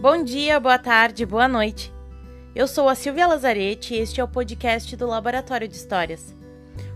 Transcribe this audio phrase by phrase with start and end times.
[0.00, 1.92] Bom dia, boa tarde, boa noite.
[2.54, 6.34] Eu sou a Silvia Lazarete e este é o podcast do Laboratório de Histórias.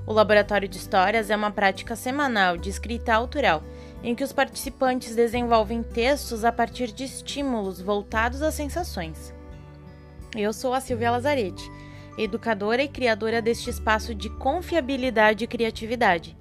[0.07, 3.63] O Laboratório de Histórias é uma prática semanal de escrita autoral
[4.03, 9.35] em que os participantes desenvolvem textos a partir de estímulos voltados às sensações.
[10.35, 11.71] Eu sou a Silvia Lazarete,
[12.17, 16.35] educadora e criadora deste espaço de confiabilidade e criatividade.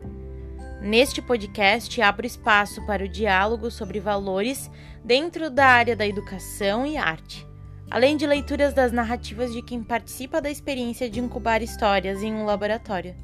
[0.83, 4.69] Neste podcast, abro espaço para o diálogo sobre valores
[5.01, 7.47] dentro da área da educação e arte,
[7.89, 12.43] além de leituras das narrativas de quem participa da experiência de incubar histórias em um
[12.43, 13.15] laboratório.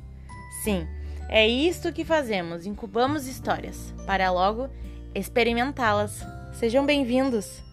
[0.64, 0.88] Sim,
[1.28, 4.70] é isto que fazemos: incubamos histórias, para logo
[5.14, 6.26] experimentá-las.
[6.54, 7.69] Sejam bem-vindos!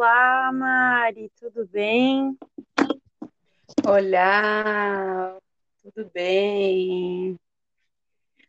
[0.00, 2.38] Olá, Mari, tudo bem?
[3.84, 5.36] Olá,
[5.82, 7.36] tudo bem?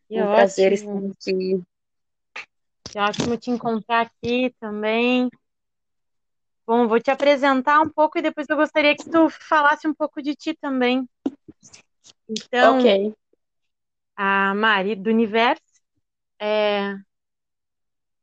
[0.08, 0.36] Que um ótimo.
[0.36, 1.64] prazer estar aqui.
[2.84, 5.28] Que ótimo te encontrar aqui também.
[6.68, 10.22] Bom, vou te apresentar um pouco e depois eu gostaria que tu falasse um pouco
[10.22, 11.10] de ti também.
[12.30, 13.16] Então, Ok.
[14.16, 15.64] a Mari do Universo
[16.40, 16.96] é,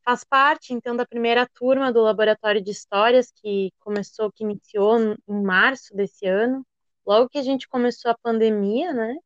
[0.07, 5.43] faz parte então da primeira turma do Laboratório de Histórias que começou, que iniciou em
[5.43, 6.65] março desse ano.
[7.05, 9.17] Logo que a gente começou a pandemia, né?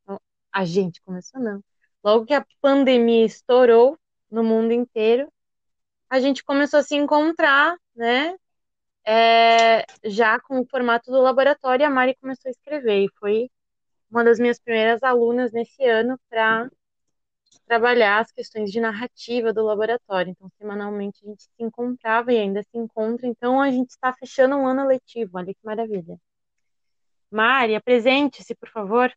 [0.51, 1.63] A gente começou, não.
[2.03, 3.99] Logo que a pandemia estourou
[4.31, 5.31] no mundo inteiro,
[6.09, 8.35] a gente começou a se encontrar, né?
[9.07, 13.51] É, já com o formato do laboratório, a Mari começou a escrever e foi
[14.11, 16.71] uma das minhas primeiras alunas nesse ano para
[17.67, 20.31] trabalhar as questões de narrativa do laboratório.
[20.31, 23.27] Então, semanalmente a gente se encontrava e ainda se encontra.
[23.27, 25.39] Então, a gente está fechando um ano letivo.
[25.39, 26.19] Olha que maravilha.
[27.31, 29.13] Mari, apresente-se, por favor.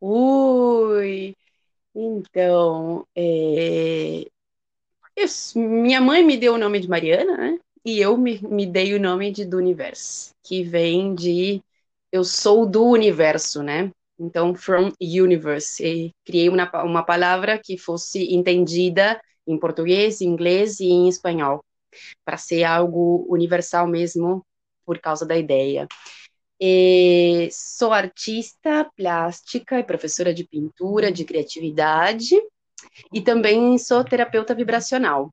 [0.00, 1.34] Ui,
[1.94, 4.26] então, é,
[5.54, 7.58] minha mãe me deu o nome de Mariana, né?
[7.84, 11.62] E eu me, me dei o nome de do universo, que vem de
[12.12, 13.90] eu sou do universo, né?
[14.18, 15.84] Então, from universe.
[15.84, 21.64] E criei uma, uma palavra que fosse entendida em português, inglês e em espanhol,
[22.24, 24.44] para ser algo universal mesmo,
[24.84, 25.86] por causa da ideia.
[26.60, 32.34] E sou artista plástica e professora de pintura, de criatividade,
[33.12, 35.30] e também sou terapeuta vibracional.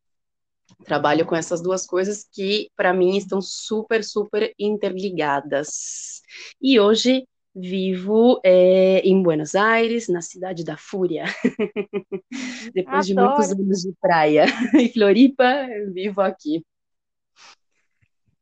[0.85, 6.21] Trabalho com essas duas coisas que, para mim, estão super, super interligadas.
[6.61, 11.25] E hoje vivo é, em Buenos Aires, na cidade da Fúria.
[12.73, 13.51] Depois de muitos Adoro.
[13.51, 16.63] anos de praia em Floripa, vivo aqui.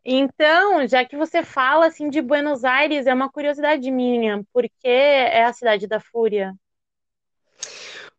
[0.05, 5.43] Então, já que você fala assim de Buenos Aires, é uma curiosidade minha, porque é
[5.43, 6.53] a cidade da fúria.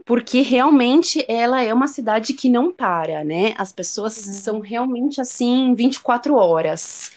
[0.04, 3.54] porque realmente ela é uma cidade que não para, né?
[3.56, 4.22] As pessoas Uhum.
[4.26, 7.12] são realmente assim 24 horas.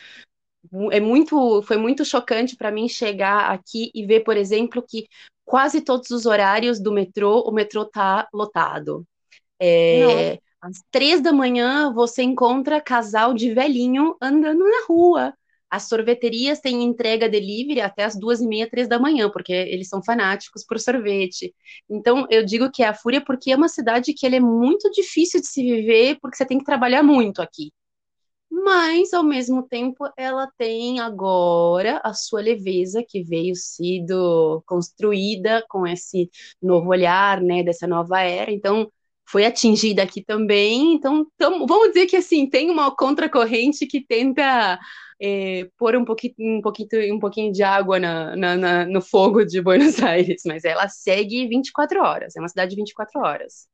[0.92, 5.08] É muito, foi muito chocante para mim chegar aqui e ver, por exemplo, que
[5.46, 9.06] quase todos os horários do metrô, o metrô tá lotado.
[9.60, 15.34] É, às três da manhã você encontra casal de velhinho andando na rua.
[15.70, 19.90] As sorveterias têm entrega delivery até as duas e meia, três da manhã, porque eles
[19.90, 21.54] são fanáticos por sorvete.
[21.90, 25.42] Então, eu digo que é a Fúria porque é uma cidade que é muito difícil
[25.42, 27.72] de se viver, porque você tem que trabalhar muito aqui.
[28.66, 35.86] Mas, ao mesmo tempo, ela tem agora a sua leveza que veio sido construída com
[35.86, 38.52] esse novo olhar, né, dessa nova era.
[38.52, 38.92] Então,
[39.30, 40.96] foi atingida aqui também.
[40.96, 44.80] Então, tamo, vamos dizer que assim tem uma contracorrente que tenta
[45.22, 49.46] é, pôr um pouquinho, um pouquinho, um pouquinho de água na, na, na, no fogo
[49.46, 52.36] de Buenos Aires, mas ela segue 24 horas.
[52.36, 53.68] É uma cidade de 24 horas.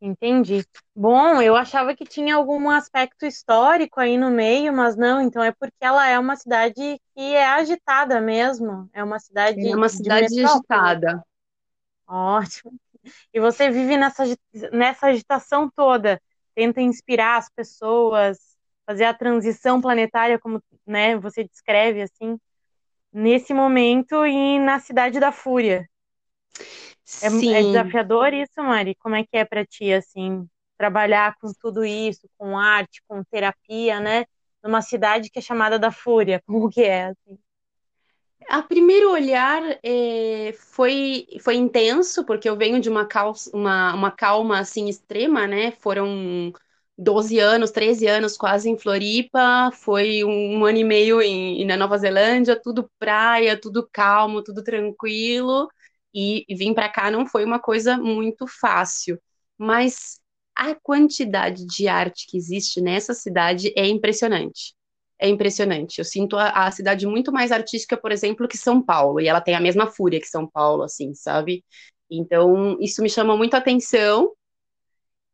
[0.00, 0.64] Entendi.
[0.94, 5.52] Bom, eu achava que tinha algum aspecto histórico aí no meio, mas não, então é
[5.52, 8.88] porque ela é uma cidade que é agitada mesmo.
[8.92, 10.44] É uma cidade É uma de cidade metrópole.
[10.44, 11.24] agitada.
[12.06, 12.72] Ótimo.
[13.32, 14.24] E você vive nessa,
[14.72, 16.20] nessa agitação toda,
[16.54, 18.38] tenta inspirar as pessoas,
[18.84, 22.38] fazer a transição planetária, como, né, você descreve assim,
[23.12, 25.88] nesse momento e na cidade da fúria.
[27.22, 28.94] É, é desafiador isso, Mari?
[28.96, 34.00] Como é que é pra ti, assim, trabalhar com tudo isso, com arte, com terapia,
[34.00, 34.24] né?
[34.62, 37.38] Numa cidade que é chamada da Fúria, como que é, assim?
[38.48, 43.08] A primeiro olhar é, foi, foi intenso, porque eu venho de uma,
[43.52, 45.72] uma, uma calma assim extrema, né?
[45.72, 46.52] Foram
[46.96, 51.76] 12 anos, 13 anos quase em Floripa, foi um, um ano e meio em, na
[51.76, 55.68] Nova Zelândia, tudo praia, tudo calmo, tudo tranquilo.
[56.16, 59.20] E, vir para cá não foi uma coisa muito fácil,
[59.58, 60.18] mas
[60.56, 64.74] a quantidade de arte que existe nessa cidade é impressionante.
[65.18, 65.98] É impressionante.
[65.98, 69.40] Eu sinto a, a, cidade muito mais artística, por exemplo, que São Paulo, e ela
[69.42, 71.62] tem a mesma fúria que São Paulo, assim, sabe?
[72.10, 74.32] Então, isso me chama muito atenção.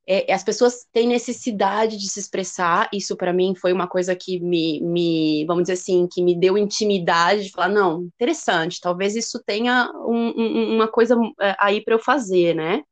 [0.07, 2.89] É, as pessoas têm necessidade de se expressar.
[2.93, 6.59] Isso, para mim, foi uma coisa que me, me, vamos dizer assim, que me deu
[6.59, 11.95] intimidade de falar: não, interessante, talvez isso tenha um, um, uma coisa é, aí para
[11.95, 12.83] eu fazer, né?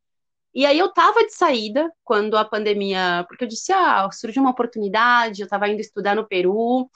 [0.54, 4.50] E aí eu tava de saída quando a pandemia, porque eu disse, ah, surgiu uma
[4.50, 6.90] oportunidade, eu tava indo estudar no Peru,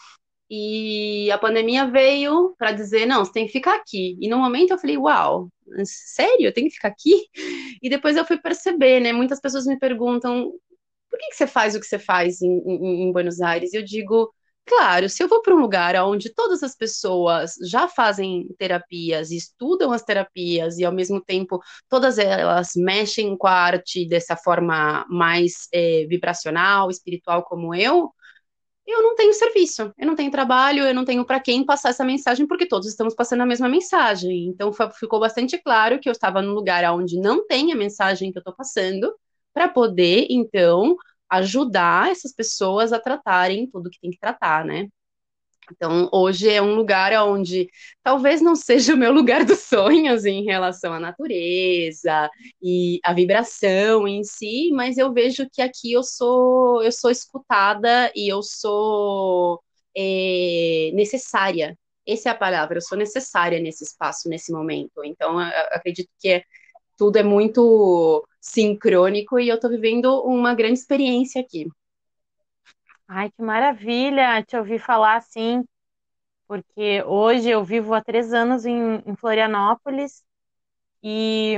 [0.50, 4.16] e a pandemia veio para dizer, não, você tem que ficar aqui.
[4.20, 5.48] E no momento eu falei, uau,
[5.84, 7.26] sério, eu tenho que ficar aqui?
[7.82, 9.12] E depois eu fui perceber, né?
[9.12, 10.50] Muitas pessoas me perguntam,
[11.10, 13.74] por que, que você faz o que você faz em, em, em Buenos Aires?
[13.74, 14.32] E eu digo,
[14.66, 19.92] Claro, se eu vou para um lugar onde todas as pessoas já fazem terapias, estudam
[19.92, 25.68] as terapias e ao mesmo tempo todas elas mexem com a arte dessa forma mais
[25.72, 28.10] é, vibracional, espiritual como eu,
[28.86, 32.04] eu não tenho serviço, eu não tenho trabalho, eu não tenho para quem passar essa
[32.04, 34.46] mensagem, porque todos estamos passando a mesma mensagem.
[34.46, 38.38] Então ficou bastante claro que eu estava num lugar onde não tem a mensagem que
[38.38, 39.14] eu estou passando,
[39.52, 40.96] para poder, então,
[41.30, 44.88] ajudar essas pessoas a tratarem tudo que tem que tratar, né?
[45.72, 47.68] Então, hoje é um lugar onde
[48.02, 52.30] talvez não seja o meu lugar dos sonhos em relação à natureza
[52.62, 58.12] e à vibração em si, mas eu vejo que aqui eu sou eu sou escutada
[58.14, 59.60] e eu sou
[59.96, 61.76] é, necessária.
[62.06, 65.02] Essa é a palavra, eu sou necessária nesse espaço, nesse momento.
[65.04, 66.44] Então, acredito que é,
[66.98, 71.66] tudo é muito sincrônico e eu estou vivendo uma grande experiência aqui.
[73.16, 75.64] Ai, que maravilha te ouvir falar assim,
[76.48, 80.24] porque hoje eu vivo há três anos em, em Florianópolis
[81.02, 81.56] e,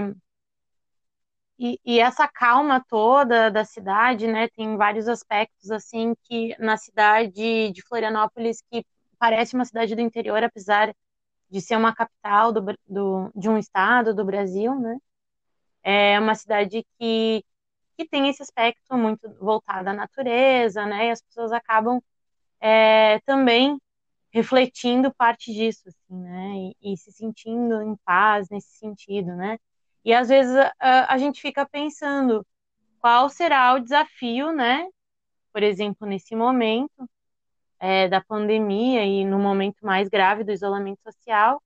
[1.59, 7.73] e, e, essa calma toda da cidade, né, tem vários aspectos assim que na cidade
[7.73, 8.85] de Florianópolis que
[9.19, 10.95] parece uma cidade do interior, apesar
[11.51, 14.99] de ser uma capital do, do, de um estado do Brasil, né?
[15.83, 17.45] É uma cidade que,
[17.97, 21.09] que tem esse aspecto muito voltado à natureza, né?
[21.09, 22.01] E as pessoas acabam
[22.61, 23.79] é, também
[24.31, 26.73] refletindo parte disso, assim, né?
[26.83, 29.59] E, e, se sentindo em paz nesse sentido, né?
[30.05, 32.47] E às vezes a, a gente fica pensando
[33.01, 34.87] qual será o desafio, né?
[35.53, 37.09] Por exemplo, nesse momento
[37.81, 41.63] é, da pandemia e no momento mais grave do isolamento social,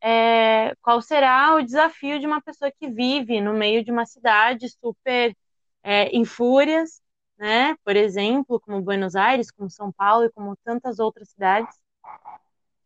[0.00, 4.68] é, qual será o desafio de uma pessoa que vive no meio de uma cidade
[4.68, 5.34] super
[5.82, 7.02] é, em fúrias,
[7.38, 7.76] né?
[7.84, 11.76] Por exemplo, como Buenos Aires, como São Paulo e como tantas outras cidades,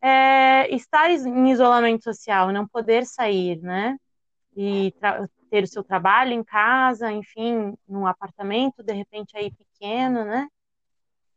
[0.01, 3.97] é, estar em isolamento social, não poder sair, né?
[4.55, 4.93] E
[5.49, 10.47] ter o seu trabalho em casa, enfim, num apartamento, de repente aí pequeno, né?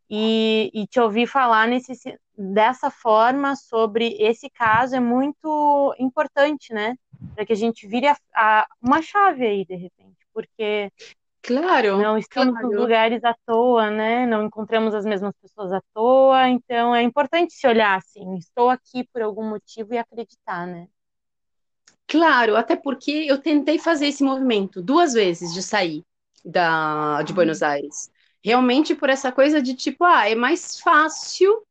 [0.08, 1.92] E, e te ouvir falar nesse,
[2.36, 6.96] dessa forma sobre esse caso é muito importante, né?
[7.34, 10.90] Para que a gente vire a, a, uma chave aí, de repente, porque
[11.42, 11.98] Claro.
[11.98, 12.68] Não estamos claro.
[12.68, 14.26] nos lugares à toa, né?
[14.26, 19.04] Não encontramos as mesmas pessoas à toa, então é importante se olhar assim, estou aqui
[19.12, 20.86] por algum motivo e acreditar, né?
[22.06, 26.04] Claro, até porque eu tentei fazer esse movimento duas vezes de sair
[26.44, 28.10] da, de Buenos Aires.
[28.42, 31.64] Realmente por essa coisa de tipo, ah, é mais fácil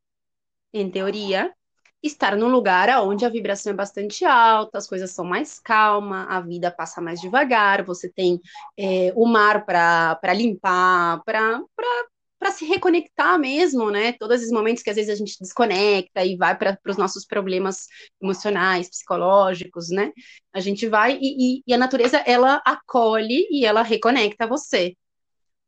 [0.74, 1.54] em teoria,
[2.02, 6.40] estar num lugar onde a vibração é bastante alta, as coisas são mais calmas, a
[6.40, 8.40] vida passa mais devagar, você tem
[8.78, 14.14] é, o mar para limpar, para se reconectar mesmo, né?
[14.14, 17.88] Todos esses momentos que às vezes a gente desconecta e vai para os nossos problemas
[18.22, 20.12] emocionais, psicológicos, né?
[20.54, 24.96] A gente vai e, e, e a natureza ela acolhe e ela reconecta você.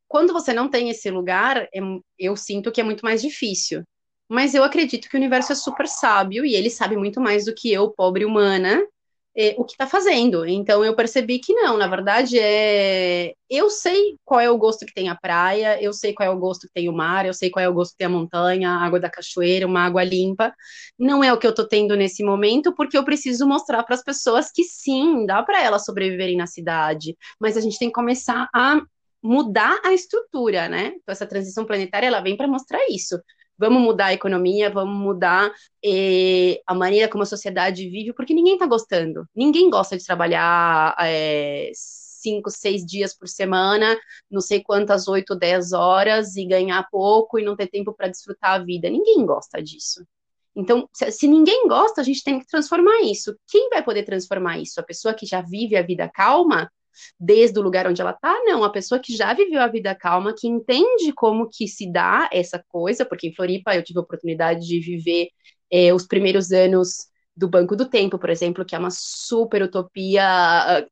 [0.08, 1.80] Quando você não tem esse lugar, é,
[2.18, 3.84] eu sinto que é muito mais difícil
[4.32, 7.54] mas eu acredito que o universo é super sábio e ele sabe muito mais do
[7.54, 8.82] que eu, pobre humana,
[9.36, 10.46] é, o que está fazendo.
[10.46, 13.34] Então eu percebi que não, na verdade é.
[13.50, 16.40] Eu sei qual é o gosto que tem a praia, eu sei qual é o
[16.40, 18.70] gosto que tem o mar, eu sei qual é o gosto que tem a montanha,
[18.70, 20.54] a água da cachoeira, uma água limpa.
[20.98, 24.04] Não é o que eu estou tendo nesse momento, porque eu preciso mostrar para as
[24.04, 28.48] pessoas que sim, dá para elas sobreviverem na cidade, mas a gente tem que começar
[28.56, 28.82] a
[29.22, 30.94] mudar a estrutura, né?
[30.96, 33.20] Então essa transição planetária ela vem para mostrar isso
[33.62, 35.54] vamos mudar a economia, vamos mudar
[36.66, 39.24] a maneira como a sociedade vive, porque ninguém está gostando.
[39.36, 43.96] Ninguém gosta de trabalhar é, cinco, seis dias por semana,
[44.30, 48.54] não sei quantas, oito, dez horas, e ganhar pouco e não ter tempo para desfrutar
[48.54, 48.90] a vida.
[48.90, 50.04] Ninguém gosta disso.
[50.56, 53.38] Então, se, ninguém gosta, a gente tem que transformar isso.
[53.48, 54.80] Quem vai poder transformar isso?
[54.80, 56.70] A pessoa que já vive a vida calma,
[57.20, 58.34] desde o lugar onde ela está?
[58.46, 62.30] Não, a pessoa que já viveu a vida calma, que entende como que se dá
[62.32, 65.30] essa coisa, porque em Floripa eu tive a oportunidade de viver
[65.72, 70.24] é, os primeiros anos do Banco do Tempo, por exemplo, que é uma super utopia,
[70.26, 70.86] ah,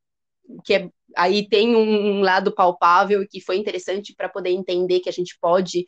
[0.66, 5.12] que é aí tem um, lado palpável que foi interessante para poder entender que a
[5.12, 5.88] gente pode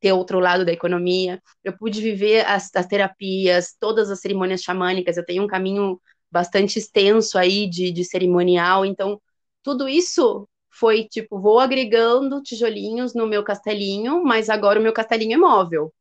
[0.00, 1.40] ter outro lado da economia.
[1.62, 6.78] Eu pude viver as, as, terapias, todas as cerimônias xamânicas, eu tenho um caminho bastante
[6.78, 9.20] extenso aí de, de cerimonial, então
[9.64, 15.34] tudo isso foi tipo, vou agregando tijolinhos no meu castelinho, mas agora o meu castelinho
[15.34, 15.92] é móvel.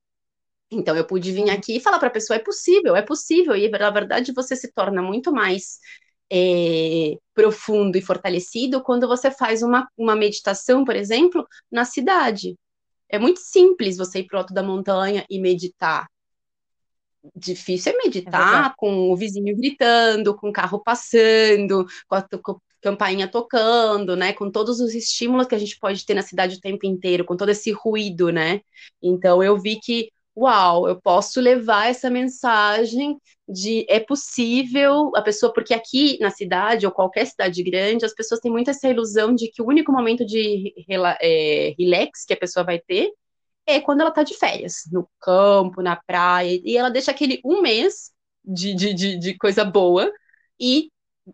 [0.70, 3.70] Então eu pude vir aqui e falar para a pessoa: é possível, é possível, e
[3.70, 5.80] na verdade você se torna muito mais
[6.32, 12.58] é, profundo e fortalecido quando você faz uma, uma meditação, por exemplo, na cidade.
[13.10, 16.08] É muito simples você ir para o alto da montanha e meditar.
[17.36, 22.60] Difícil é meditar é com o vizinho gritando, com o carro passando, com a, com
[22.84, 24.34] campainha tocando, né?
[24.34, 27.36] Com todos os estímulos que a gente pode ter na cidade o tempo inteiro, com
[27.38, 28.62] todo esse ruído, né?
[29.02, 35.54] Então eu vi que uau, eu posso levar essa mensagem de é possível a pessoa,
[35.54, 39.50] porque aqui na cidade ou qualquer cidade grande, as pessoas têm muito essa ilusão de
[39.50, 40.74] que o único momento de
[41.22, 43.12] é, relax que a pessoa vai ter
[43.66, 47.62] é quando ela está de férias, no campo, na praia, e ela deixa aquele um
[47.62, 48.12] mês
[48.44, 50.12] de, de, de, de coisa boa
[50.60, 50.90] e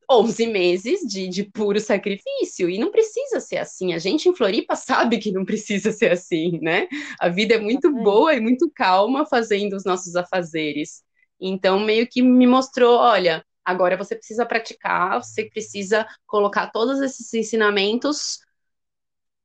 [0.10, 2.69] 11 meses de, de puro sacrifício.
[2.69, 3.93] E não precisa ser assim.
[3.93, 6.88] A gente em Floripa sabe que não precisa ser assim, né?
[7.19, 11.03] A vida é muito boa e muito calma fazendo os nossos afazeres.
[11.39, 17.34] Então, meio que me mostrou: olha, agora você precisa praticar, você precisa colocar todos esses
[17.34, 18.39] ensinamentos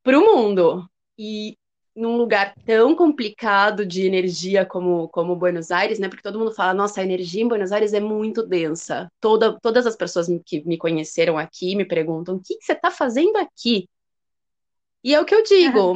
[0.03, 0.89] para o mundo.
[1.19, 1.57] E
[1.95, 6.09] num lugar tão complicado de energia como, como Buenos Aires, né?
[6.09, 9.11] Porque todo mundo fala, nossa, a energia em Buenos Aires é muito densa.
[9.21, 12.91] Toda, todas as pessoas que me conheceram aqui me perguntam, o que, que você está
[12.91, 13.89] fazendo aqui?
[15.05, 15.95] E é o que eu digo,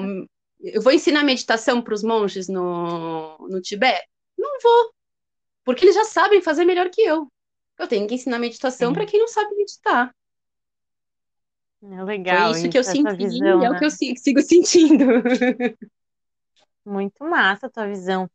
[0.60, 4.06] eu vou ensinar meditação para os monges no, no Tibete?
[4.36, 4.92] Não vou,
[5.64, 7.30] porque eles já sabem fazer melhor que eu.
[7.78, 10.14] Eu tenho que ensinar meditação para quem não sabe meditar.
[11.82, 12.50] É legal.
[12.50, 13.76] Foi isso que eu senti visão, e é né?
[13.76, 15.04] o que eu sigo sentindo.
[16.84, 18.24] Muito massa a tua visão.
[18.24, 18.30] O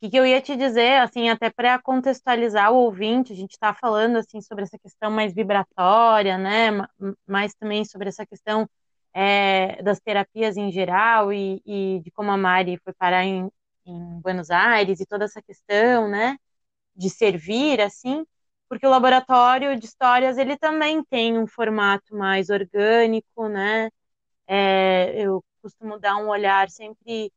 [0.00, 3.72] que, que eu ia te dizer, assim, até para contextualizar o ouvinte, a gente está
[3.72, 6.70] falando, assim, sobre essa questão mais vibratória, né,
[7.26, 8.68] mas também sobre essa questão
[9.14, 13.50] é, das terapias em geral e, e, de como a Mari foi parar em,
[13.86, 16.36] em Buenos Aires e toda essa questão, né,
[16.94, 18.26] de servir, assim,
[18.68, 23.90] porque o laboratório de histórias ele também tem um formato mais orgânico, né?
[24.46, 27.32] É, eu costumo dar um olhar sempre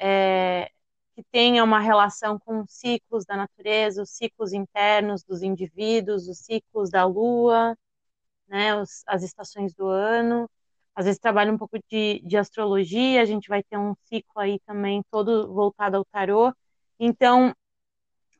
[0.00, 0.70] é,
[1.14, 6.38] que tenha uma relação com os ciclos da natureza, os ciclos internos dos indivíduos, os
[6.40, 7.76] ciclos da lua,
[8.48, 8.74] né?
[8.76, 10.48] Os, as estações do ano.
[10.94, 14.58] Às vezes trabalho um pouco de, de astrologia, a gente vai ter um ciclo aí
[14.66, 16.52] também todo voltado ao tarô.
[16.98, 17.54] Então,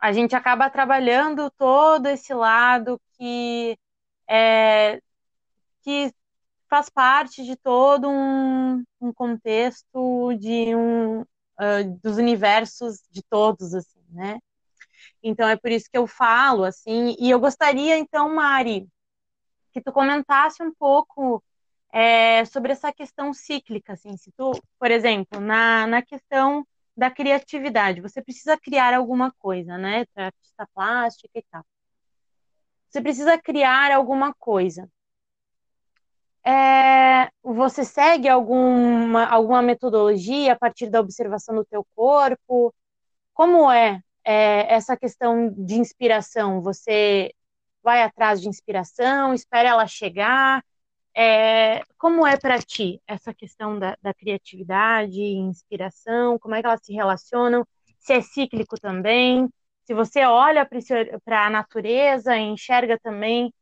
[0.01, 3.79] a gente acaba trabalhando todo esse lado que
[4.29, 5.01] é,
[5.83, 6.13] que
[6.69, 14.03] faz parte de todo um, um contexto de um uh, dos universos de todos assim,
[14.11, 14.39] né?
[15.23, 18.89] Então é por isso que eu falo assim e eu gostaria então Mari
[19.73, 21.43] que tu comentasse um pouco
[21.93, 26.67] é, sobre essa questão cíclica, assim, se tu, por exemplo, na, na questão
[27.01, 28.03] da criatividade.
[28.03, 30.05] Você precisa criar alguma coisa, né?
[30.15, 31.65] Artista plástica e tal.
[32.91, 34.87] Você precisa criar alguma coisa.
[36.45, 42.75] É, você segue alguma, alguma metodologia a partir da observação do teu corpo?
[43.33, 46.61] Como é, é essa questão de inspiração?
[46.61, 47.33] Você
[47.83, 50.63] vai atrás de inspiração, espera ela chegar?
[51.15, 56.39] É, como é para ti essa questão da, da criatividade inspiração?
[56.39, 57.67] Como é que elas se relacionam?
[57.99, 59.49] Se é cíclico também?
[59.85, 60.69] Se você olha
[61.25, 63.53] para a natureza e enxerga também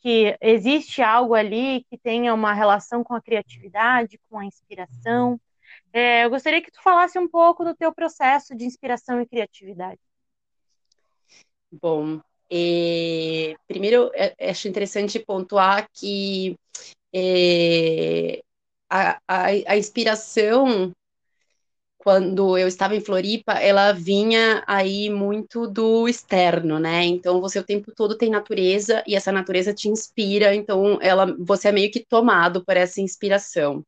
[0.00, 5.40] que existe algo ali que tenha uma relação com a criatividade, com a inspiração.
[5.92, 10.00] É, eu gostaria que tu falasse um pouco do teu processo de inspiração e criatividade.
[11.70, 16.56] Bom, é, primeiro é, acho interessante pontuar que
[17.14, 18.42] é,
[18.90, 20.92] a, a, a inspiração
[21.98, 27.04] quando eu estava em Floripa, ela vinha aí muito do externo, né?
[27.04, 31.68] Então você o tempo todo tem natureza e essa natureza te inspira, então ela você
[31.68, 33.84] é meio que tomado por essa inspiração.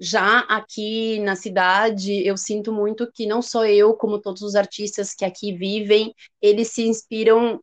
[0.00, 5.14] Já aqui na cidade, eu sinto muito que não só eu, como todos os artistas
[5.14, 7.60] que aqui vivem, eles se inspiram.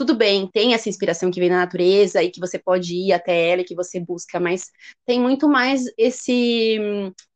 [0.00, 3.50] Tudo bem, tem essa inspiração que vem da natureza e que você pode ir até
[3.50, 4.70] ela e que você busca, mas
[5.04, 6.78] tem muito mais esse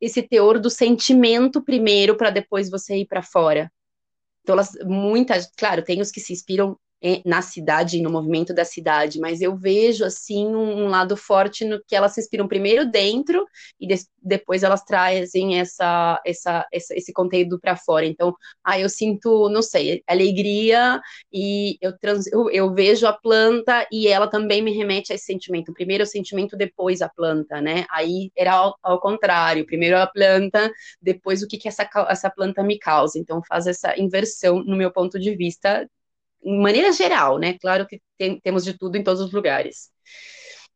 [0.00, 3.70] esse teor do sentimento primeiro para depois você ir para fora.
[4.40, 6.74] Então, elas, muitas, claro, tem os que se inspiram
[7.24, 11.82] na cidade, no movimento da cidade, mas eu vejo assim um, um lado forte no
[11.84, 13.46] que elas se inspiram primeiro dentro
[13.78, 18.06] e de, depois elas trazem essa, essa, essa esse conteúdo para fora.
[18.06, 18.34] Então,
[18.64, 24.08] ah, eu sinto, não sei, alegria e eu, trans, eu, eu, vejo a planta e
[24.08, 25.74] ela também me remete a esse sentimento.
[25.74, 27.84] Primeiro o sentimento, depois a planta, né?
[27.90, 32.62] Aí era ao, ao contrário, primeiro a planta, depois o que, que essa, essa planta
[32.62, 33.18] me causa.
[33.18, 35.86] Então, faz essa inversão no meu ponto de vista
[36.44, 37.56] em maneira geral, né?
[37.58, 39.90] Claro que tem, temos de tudo em todos os lugares.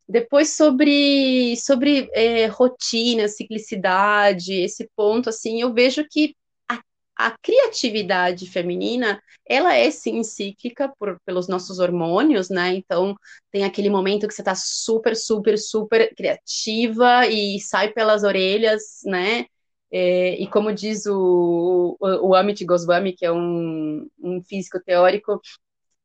[0.09, 6.35] Depois sobre, sobre é, rotina, ciclicidade, esse ponto, assim, eu vejo que
[6.69, 6.81] a,
[7.17, 12.75] a, criatividade feminina, ela é sim cíclica por, pelos nossos hormônios, né?
[12.75, 13.15] Então
[13.53, 19.45] tem aquele momento que você tá super, super, super criativa e sai pelas orelhas, né?
[19.91, 25.41] É, e como diz o, o, o Amit Goswami, que é um, um físico teórico,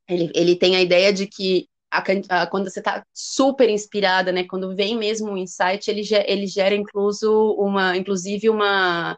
[0.07, 2.03] ele, ele tem a ideia de que a,
[2.41, 6.75] a, quando você está super inspirada, né, quando vem mesmo um insight, ele, ele gera
[6.75, 9.17] incluso uma, inclusive uma,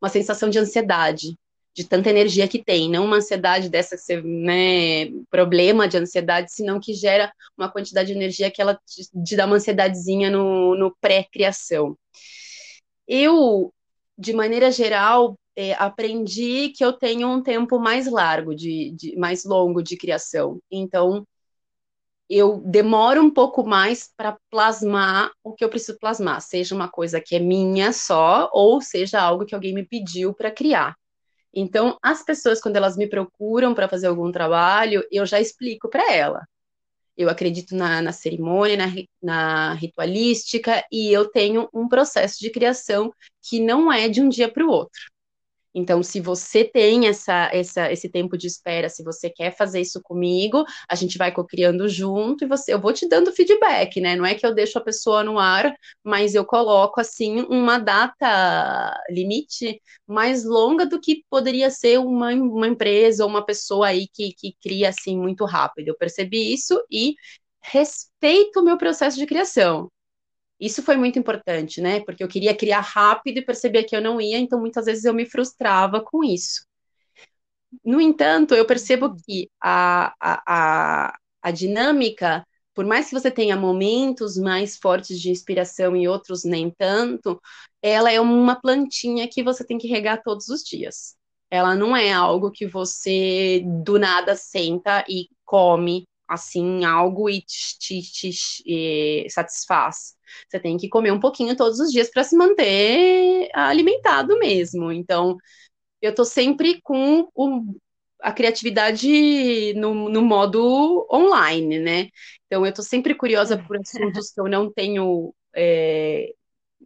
[0.00, 1.36] uma sensação de ansiedade,
[1.74, 6.52] de tanta energia que tem, não uma ansiedade dessa que você, né, problema de ansiedade,
[6.52, 10.74] senão que gera uma quantidade de energia que ela te, te dá uma ansiedadezinha no,
[10.74, 11.96] no pré-criação.
[13.06, 13.72] Eu
[14.18, 19.44] de maneira geral, é, aprendi que eu tenho um tempo mais largo, de, de, mais
[19.44, 20.60] longo de criação.
[20.70, 21.26] Então,
[22.28, 27.20] eu demoro um pouco mais para plasmar o que eu preciso plasmar, seja uma coisa
[27.20, 30.96] que é minha só, ou seja algo que alguém me pediu para criar.
[31.54, 36.12] Então, as pessoas, quando elas me procuram para fazer algum trabalho, eu já explico para
[36.12, 36.46] ela
[37.16, 38.92] eu acredito na, na cerimônia, na,
[39.22, 43.12] na, ritualística, e eu tenho um processo de criação
[43.42, 45.00] que não é de um dia para o outro.
[45.78, 50.00] Então, se você tem essa, essa, esse tempo de espera, se você quer fazer isso
[50.02, 54.16] comigo, a gente vai co-criando junto e você, eu vou te dando feedback, né?
[54.16, 55.70] Não é que eu deixo a pessoa no ar,
[56.02, 62.68] mas eu coloco assim uma data limite mais longa do que poderia ser uma, uma
[62.68, 65.88] empresa ou uma pessoa aí que, que cria assim muito rápido.
[65.88, 67.14] Eu percebi isso e
[67.62, 69.90] respeito o meu processo de criação.
[70.60, 72.00] Isso foi muito importante, né?
[72.00, 75.14] Porque eu queria criar rápido e percebia que eu não ia, então muitas vezes eu
[75.14, 76.66] me frustrava com isso.
[77.84, 80.42] No entanto, eu percebo que a, a,
[81.08, 86.44] a, a dinâmica, por mais que você tenha momentos mais fortes de inspiração e outros
[86.44, 87.40] nem tanto,
[87.82, 91.16] ela é uma plantinha que você tem que regar todos os dias.
[91.50, 97.78] Ela não é algo que você do nada senta e come assim algo e te,
[97.78, 100.16] te, te, te satisfaz.
[100.48, 104.92] Você tem que comer um pouquinho todos os dias para se manter alimentado mesmo.
[104.92, 105.36] Então,
[106.02, 107.76] eu tô sempre com o,
[108.20, 112.08] a criatividade no, no, modo online, né?
[112.46, 115.34] Então, eu tô sempre curiosa por assuntos que eu não tenho.
[115.54, 116.32] É,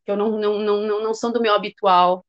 [0.04, 2.24] que eu não, não, não, não, não são do meu habitual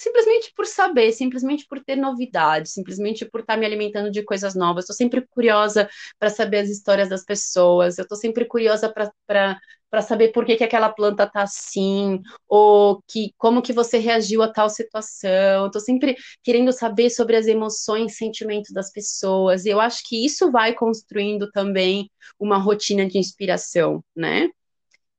[0.00, 4.84] simplesmente por saber, simplesmente por ter novidades, simplesmente por estar me alimentando de coisas novas.
[4.84, 10.32] Estou sempre curiosa para saber as histórias das pessoas, eu estou sempre curiosa para saber
[10.32, 14.70] por que, que aquela planta está assim, ou que como que você reagiu a tal
[14.70, 15.66] situação.
[15.66, 19.66] Estou sempre querendo saber sobre as emoções, sentimentos das pessoas.
[19.66, 24.48] E eu acho que isso vai construindo também uma rotina de inspiração, né?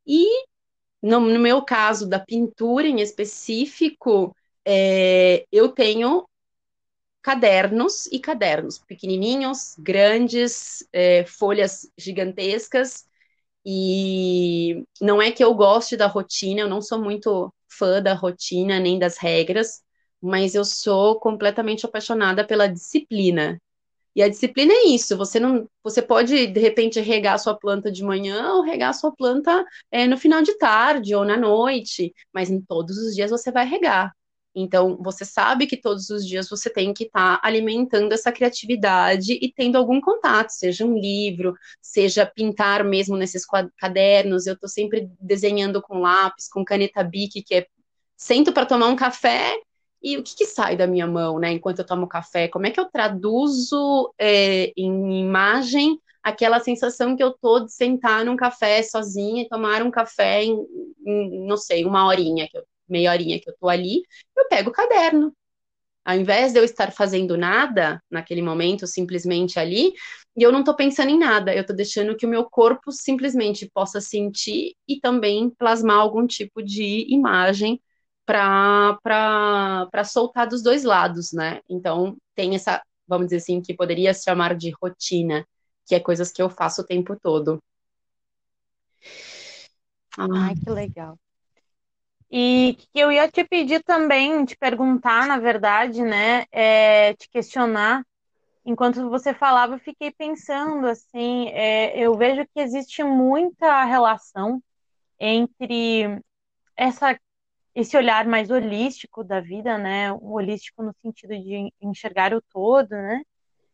[0.07, 0.25] E
[1.03, 6.27] no, no meu caso da pintura em específico, é, eu tenho
[7.21, 13.05] cadernos e cadernos, pequenininhos, grandes, é, folhas gigantescas,
[13.65, 18.79] e não é que eu goste da rotina, eu não sou muito fã da rotina
[18.79, 19.83] nem das regras,
[20.21, 23.61] mas eu sou completamente apaixonada pela disciplina.
[24.15, 28.03] E a disciplina é isso, você não, você pode de repente regar sua planta de
[28.03, 32.61] manhã ou regar sua planta é, no final de tarde ou na noite, mas em
[32.61, 34.13] todos os dias você vai regar.
[34.53, 39.33] Então, você sabe que todos os dias você tem que estar tá alimentando essa criatividade
[39.41, 43.45] e tendo algum contato, seja um livro, seja pintar mesmo nesses
[43.77, 44.45] cadernos.
[44.45, 47.67] Eu estou sempre desenhando com lápis, com caneta Bic, que é
[48.17, 49.55] sento para tomar um café
[50.03, 52.47] e o que, que, sai da minha mão, né, enquanto eu tomo café?
[52.47, 58.25] Como é que eu traduzo é, em imagem aquela sensação que eu tô de sentar
[58.25, 60.57] num café sozinha e tomar um café em,
[61.05, 64.03] em não sei, uma horinha que eu meia horinha que eu tô ali,
[64.37, 65.33] eu pego o caderno.
[66.03, 69.93] Ao invés de eu estar fazendo nada naquele momento, simplesmente ali,
[70.35, 73.69] e eu não estou pensando em nada, eu estou deixando que o meu corpo simplesmente
[73.71, 77.79] possa sentir e também plasmar algum tipo de imagem
[78.25, 78.97] para
[80.05, 81.59] soltar dos dois lados, né?
[81.69, 85.45] Então, tem essa, vamos dizer assim, que poderia se chamar de rotina,
[85.85, 87.61] que é coisas que eu faço o tempo todo.
[90.17, 91.17] Ai, que legal.
[92.31, 98.05] E que eu ia te pedir também, te perguntar, na verdade, né, é, te questionar.
[98.65, 104.63] Enquanto você falava, eu fiquei pensando, assim, é, eu vejo que existe muita relação
[105.19, 106.21] entre
[106.77, 107.19] essa,
[107.75, 112.91] esse olhar mais holístico da vida, né, o holístico no sentido de enxergar o todo,
[112.91, 113.21] né,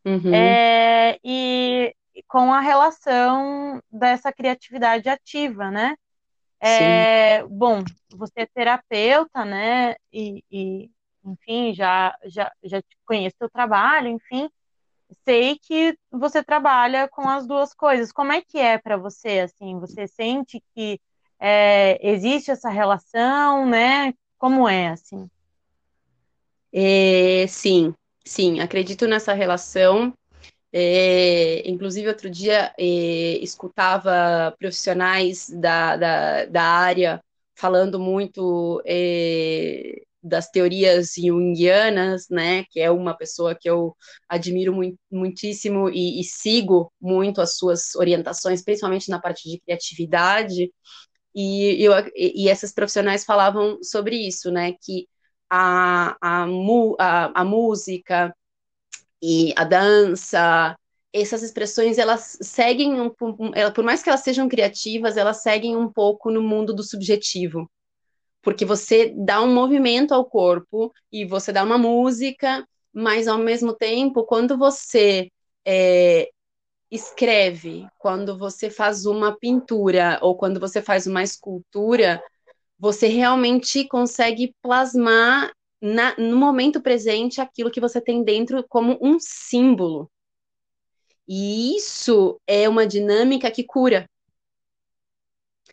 [0.04, 0.34] uhum.
[0.34, 1.94] é, e
[2.28, 5.96] com a relação dessa criatividade ativa, né,
[6.60, 9.96] é, bom, você é terapeuta, né?
[10.12, 10.90] E, e,
[11.24, 14.50] enfim, já, já, já conheço o trabalho, enfim,
[15.24, 18.12] sei que você trabalha com as duas coisas.
[18.12, 19.80] Como é que é para você, assim?
[19.80, 21.00] Você sente que
[21.40, 24.14] é, existe essa relação, né?
[24.38, 25.30] Como é, assim?
[26.74, 27.94] É, sim,
[28.26, 30.14] sim, acredito nessa relação.
[30.74, 32.84] É, inclusive, outro dia, é,
[33.42, 37.24] escutava profissionais da, da, da, área
[37.56, 43.96] falando muito é, das teorias junguianas, né, que é uma pessoa que eu
[44.30, 50.72] admiro muito, muitíssimo e, e, sigo muito as suas orientações, principalmente na parte de criatividade,
[51.36, 55.08] e, eu, e essas profissionais falavam sobre isso, né, que
[55.50, 56.46] a, a,
[57.00, 58.36] a, a música,
[59.22, 60.76] e a dança,
[61.14, 66.32] essas expressões elas seguem um, por mais que elas sejam criativas, elas seguem um pouco
[66.32, 67.70] no mundo do subjetivo.
[68.42, 73.74] Porque você dá um movimento ao corpo e você dá uma música, mas ao mesmo
[73.74, 75.30] tempo, quando você
[75.66, 76.30] é,
[76.90, 82.22] escreve, quando você faz uma pintura ou quando você faz uma escultura,
[82.80, 89.18] você realmente consegue plasmar na, no momento presente aquilo que você tem dentro como um
[89.20, 90.10] símbolo.
[91.28, 94.10] E isso é uma dinâmica que cura.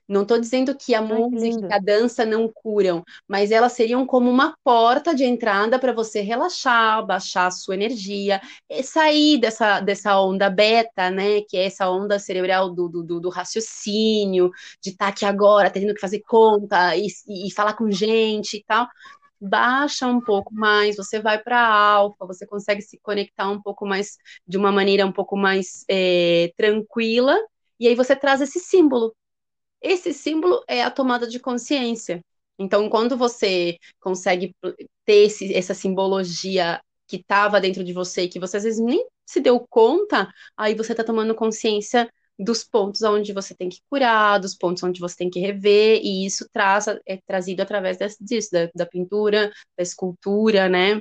[0.07, 4.05] Não estou dizendo que a Ai, música e a dança não curam, mas elas seriam
[4.05, 8.39] como uma porta de entrada para você relaxar, baixar a sua energia,
[8.83, 11.41] sair dessa, dessa onda beta, né?
[11.49, 14.51] Que é essa onda cerebral do, do, do raciocínio,
[14.83, 17.07] de estar tá aqui agora, tendo que fazer conta e,
[17.47, 18.87] e falar com gente e tal
[19.45, 24.17] baixa um pouco mais, você vai para alfa, você consegue se conectar um pouco mais,
[24.47, 27.39] de uma maneira um pouco mais é, tranquila,
[27.79, 29.15] e aí você traz esse símbolo.
[29.81, 32.21] Esse símbolo é a tomada de consciência.
[32.59, 34.55] Então, quando você consegue
[35.05, 39.41] ter esse, essa simbologia que estava dentro de você, que você às vezes nem se
[39.41, 44.55] deu conta, aí você está tomando consciência dos pontos onde você tem que curar, dos
[44.55, 48.87] pontos onde você tem que rever, e isso traz, é trazido através disso, da, da
[48.87, 51.01] pintura, da escultura, né?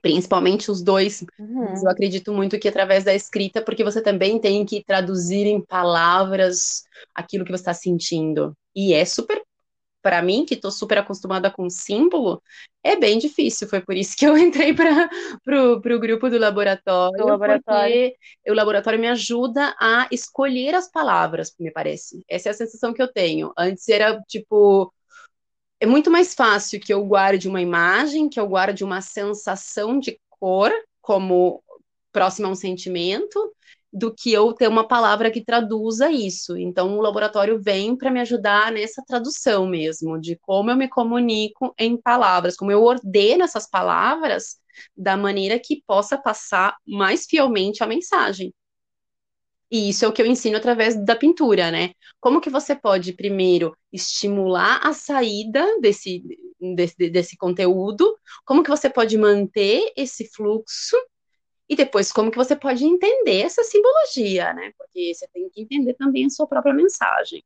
[0.00, 1.24] Principalmente os dois.
[1.38, 1.74] Uhum.
[1.82, 6.82] Eu acredito muito que através da escrita, porque você também tem que traduzir em palavras
[7.14, 8.56] aquilo que você está sentindo.
[8.74, 9.42] E é super
[10.02, 12.42] para mim, que estou super acostumada com símbolo,
[12.82, 13.68] é bem difícil.
[13.68, 15.08] Foi por isso que eu entrei para
[15.56, 21.70] o grupo do laboratório, laboratório, porque o laboratório me ajuda a escolher as palavras, me
[21.70, 22.24] parece.
[22.28, 23.52] Essa é a sensação que eu tenho.
[23.56, 24.92] Antes era tipo.
[25.80, 30.16] É muito mais fácil que eu guarde uma imagem, que eu guarde uma sensação de
[30.30, 31.62] cor como
[32.12, 33.52] próxima a um sentimento,
[33.92, 36.56] do que eu ter uma palavra que traduza isso.
[36.56, 41.74] Então, o laboratório vem para me ajudar nessa tradução mesmo, de como eu me comunico
[41.78, 44.56] em palavras, como eu ordeno essas palavras
[44.96, 48.54] da maneira que possa passar mais fielmente a mensagem.
[49.70, 51.92] E isso é o que eu ensino através da pintura, né?
[52.20, 56.22] Como que você pode, primeiro, estimular a saída desse,
[56.60, 60.96] desse, desse conteúdo, como que você pode manter esse fluxo
[61.72, 64.72] e depois, como que você pode entender essa simbologia, né?
[64.76, 67.42] Porque você tem que entender também a sua própria mensagem.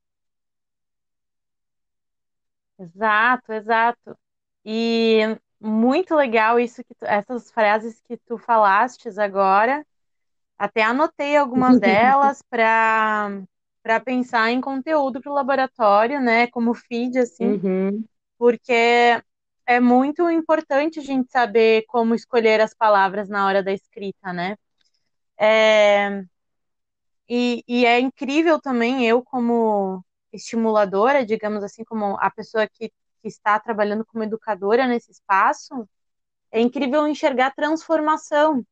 [2.77, 4.19] Exato, exato.
[4.65, 5.21] E
[5.61, 9.87] muito legal isso que tu, essas frases que tu falastes agora.
[10.59, 13.31] Até anotei algumas delas para
[13.81, 16.49] para pensar em conteúdo para o laboratório, né?
[16.49, 18.05] Como feed, assim, uhum.
[18.37, 19.23] porque
[19.67, 24.57] é muito importante a gente saber como escolher as palavras na hora da escrita, né?
[25.39, 26.25] É,
[27.29, 32.93] e, e, é incrível também eu, como estimuladora, digamos assim, como a pessoa que
[33.27, 35.89] que está trabalhando como educadora nesse espaço,
[36.53, 38.65] é incrível enxergar a transformação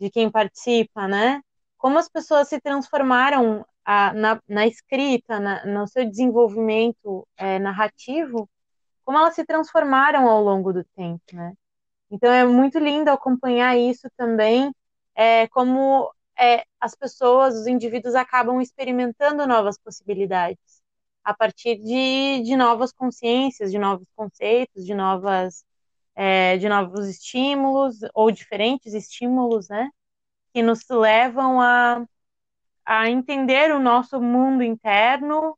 [0.00, 1.40] de quem participa, né?
[1.78, 8.48] Como as pessoas se transformaram a, na, na, escrita, na, no seu desenvolvimento é, narrativo,
[9.04, 11.54] como elas se transformaram ao longo do tempo, né?
[12.10, 14.72] Então é muito lindo acompanhar isso também,
[15.14, 20.82] é, como é, as pessoas, os indivíduos acabam experimentando novas possibilidades
[21.24, 25.64] a partir de, de novas consciências, de novos conceitos, de novas
[26.14, 29.90] é, de novos estímulos ou diferentes estímulos, né?
[30.54, 32.04] Que nos levam a,
[32.84, 35.56] a entender o nosso mundo interno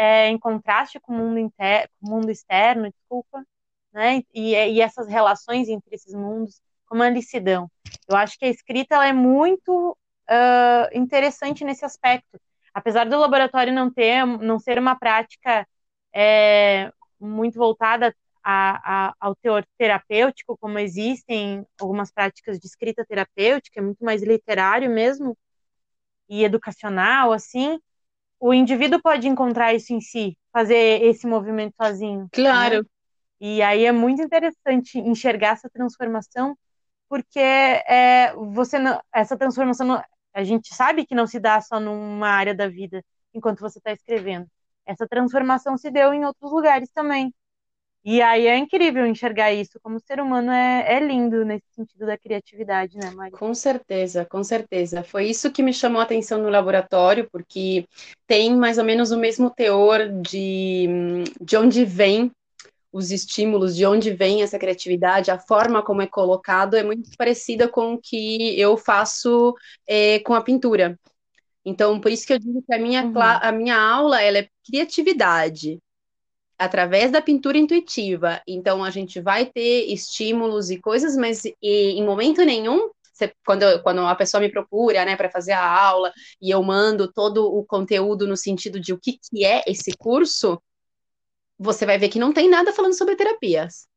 [0.00, 3.44] é, em contraste com o mundo, inter, mundo externo, desculpa,
[3.92, 4.22] né?
[4.32, 7.70] E, e, essas relações entre esses mundos, como eles se dão.
[8.08, 12.40] Eu acho que a escrita ela é muito uh, interessante nesse aspecto.
[12.72, 15.68] Apesar do laboratório não ter, não ser uma prática
[16.14, 23.80] é, muito voltada a, a, ao teor terapêutico, como existem algumas práticas de escrita terapêutica,
[23.80, 25.36] é muito mais literário mesmo
[26.26, 27.78] e educacional, assim,
[28.40, 32.22] o indivíduo pode encontrar isso em si, fazer esse movimento sozinho.
[32.22, 32.28] Né?
[32.32, 32.78] Claro.
[32.78, 32.84] Né?
[33.40, 36.56] E aí é muito interessante enxergar essa transformação,
[37.08, 41.78] porque é, você não, essa transformação não, a gente sabe que não se dá só
[41.78, 44.46] numa área da vida enquanto você está escrevendo.
[44.86, 47.34] Essa transformação se deu em outros lugares também.
[48.02, 49.78] E aí é incrível enxergar isso.
[49.82, 53.32] Como ser humano é, é lindo nesse sentido da criatividade, né, Mari?
[53.32, 55.02] Com certeza, com certeza.
[55.02, 57.86] Foi isso que me chamou a atenção no laboratório, porque
[58.26, 60.88] tem mais ou menos o mesmo teor de,
[61.40, 62.30] de onde vem
[62.92, 67.68] os estímulos, de onde vem essa criatividade, a forma como é colocado é muito parecida
[67.68, 69.54] com o que eu faço
[69.86, 70.98] é, com a pintura.
[71.64, 73.12] Então, por isso que eu digo que a minha, uhum.
[73.16, 75.78] a minha aula ela é criatividade
[76.60, 78.42] através da pintura intuitiva.
[78.46, 82.90] Então, a gente vai ter estímulos e coisas, mas e, em momento nenhum
[83.44, 87.44] quando, quando a pessoa me procura, né, para fazer a aula e eu mando todo
[87.46, 90.60] o conteúdo no sentido de o que, que é esse curso,
[91.58, 93.89] você vai ver que não tem nada falando sobre terapias.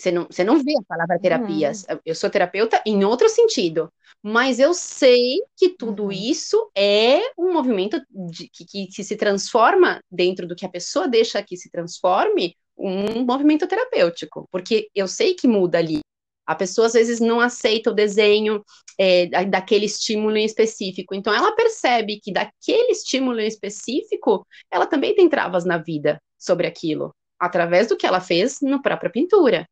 [0.00, 1.84] Você não, você não vê a palavra terapias.
[1.90, 1.98] Uhum.
[2.06, 3.92] Eu sou terapeuta em outro sentido.
[4.22, 6.12] Mas eu sei que tudo uhum.
[6.12, 11.42] isso é um movimento de, que, que, se transforma dentro do que a pessoa deixa
[11.42, 14.48] que se transforme, um movimento terapêutico.
[14.50, 16.00] Porque eu sei que muda ali.
[16.46, 18.64] A pessoa às vezes não aceita o desenho
[18.98, 21.14] é, daquele estímulo em específico.
[21.14, 26.66] Então ela percebe que daquele estímulo em específico, ela também tem travas na vida sobre
[26.66, 29.66] aquilo, através do que ela fez na própria pintura.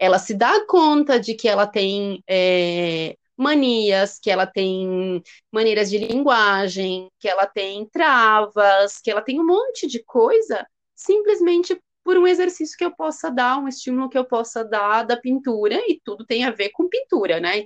[0.00, 5.98] Ela se dá conta de que ela tem é, manias, que ela tem maneiras de
[5.98, 12.26] linguagem, que ela tem travas, que ela tem um monte de coisa, simplesmente por um
[12.26, 16.24] exercício que eu possa dar, um estímulo que eu possa dar da pintura, e tudo
[16.24, 17.62] tem a ver com pintura, né?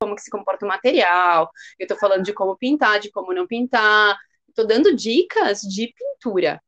[0.00, 3.46] Como que se comporta o material, eu tô falando de como pintar, de como não
[3.46, 4.16] pintar,
[4.54, 6.62] tô dando dicas de pintura.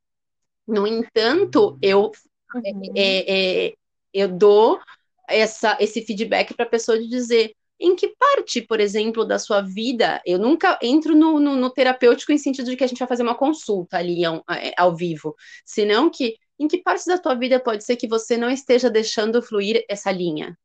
[0.67, 2.13] No entanto, eu,
[2.55, 2.93] uhum.
[2.95, 3.75] é, é,
[4.13, 4.81] eu dou
[5.29, 9.61] essa, esse feedback para a pessoa de dizer em que parte, por exemplo, da sua
[9.61, 13.09] vida, eu nunca entro no, no, no, terapêutico em sentido de que a gente vai
[13.09, 17.35] fazer uma consulta ali ao, é, ao vivo, senão que em que parte da tua
[17.35, 20.57] vida pode ser que você não esteja deixando fluir essa linha,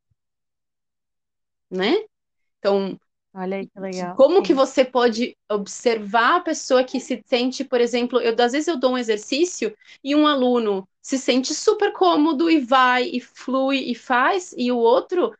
[1.71, 1.95] né?
[2.60, 2.99] Então,
[3.33, 4.15] Olha aí que legal.
[4.15, 4.43] Como Sim.
[4.43, 8.79] que você pode observar a pessoa que se sente, por exemplo, eu às vezes eu
[8.79, 13.96] dou um exercício e um aluno se sente super cômodo e vai e flui e
[13.96, 15.34] faz, e o outro,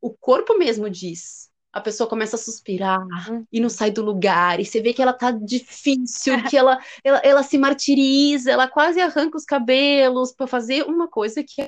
[0.00, 1.48] o corpo mesmo diz.
[1.72, 3.46] A pessoa começa a suspirar uhum.
[3.52, 7.18] e não sai do lugar, e você vê que ela tá difícil, que ela, ela,
[7.18, 11.64] ela se martiriza, ela quase arranca os cabelos para fazer uma coisa que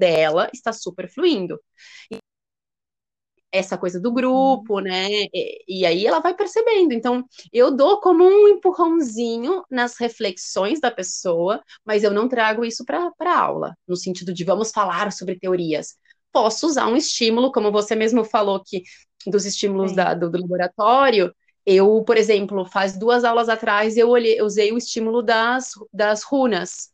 [0.00, 1.60] dela está super fluindo
[3.52, 5.06] essa coisa do grupo, né?
[5.32, 6.92] E, e, aí ela vai percebendo.
[6.92, 12.84] Então, eu dou como um empurrãozinho nas reflexões da pessoa, mas eu não trago isso
[12.84, 15.96] para a aula, no sentido de vamos falar sobre teorias.
[16.32, 18.82] Posso usar um estímulo, como você mesmo falou que
[19.26, 21.32] dos estímulos da, do, do, laboratório.
[21.64, 26.91] Eu, por exemplo, faz duas aulas atrás eu olhei, usei o estímulo das, das runas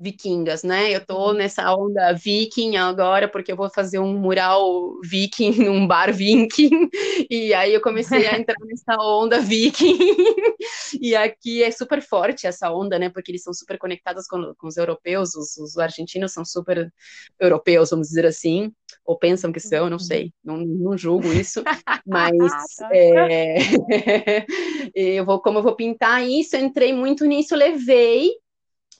[0.00, 0.90] vikingas, né?
[0.90, 1.34] Eu tô uhum.
[1.34, 6.88] nessa onda viking agora, porque eu vou fazer um mural viking num bar viking,
[7.28, 9.98] e aí eu comecei a entrar nessa onda viking,
[11.00, 13.10] e aqui é super forte essa onda, né?
[13.10, 16.90] Porque eles são super conectados com, com os europeus, os, os, argentinos são super
[17.38, 18.72] europeus, vamos dizer assim,
[19.04, 21.62] ou pensam que são, não sei, não, não julgo isso,
[22.06, 22.32] mas
[22.90, 24.46] é,
[24.94, 28.30] eu vou, como eu vou pintar isso, eu entrei muito nisso, levei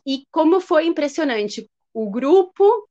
[0.06, 2.88] E como foi impressionante, o grupo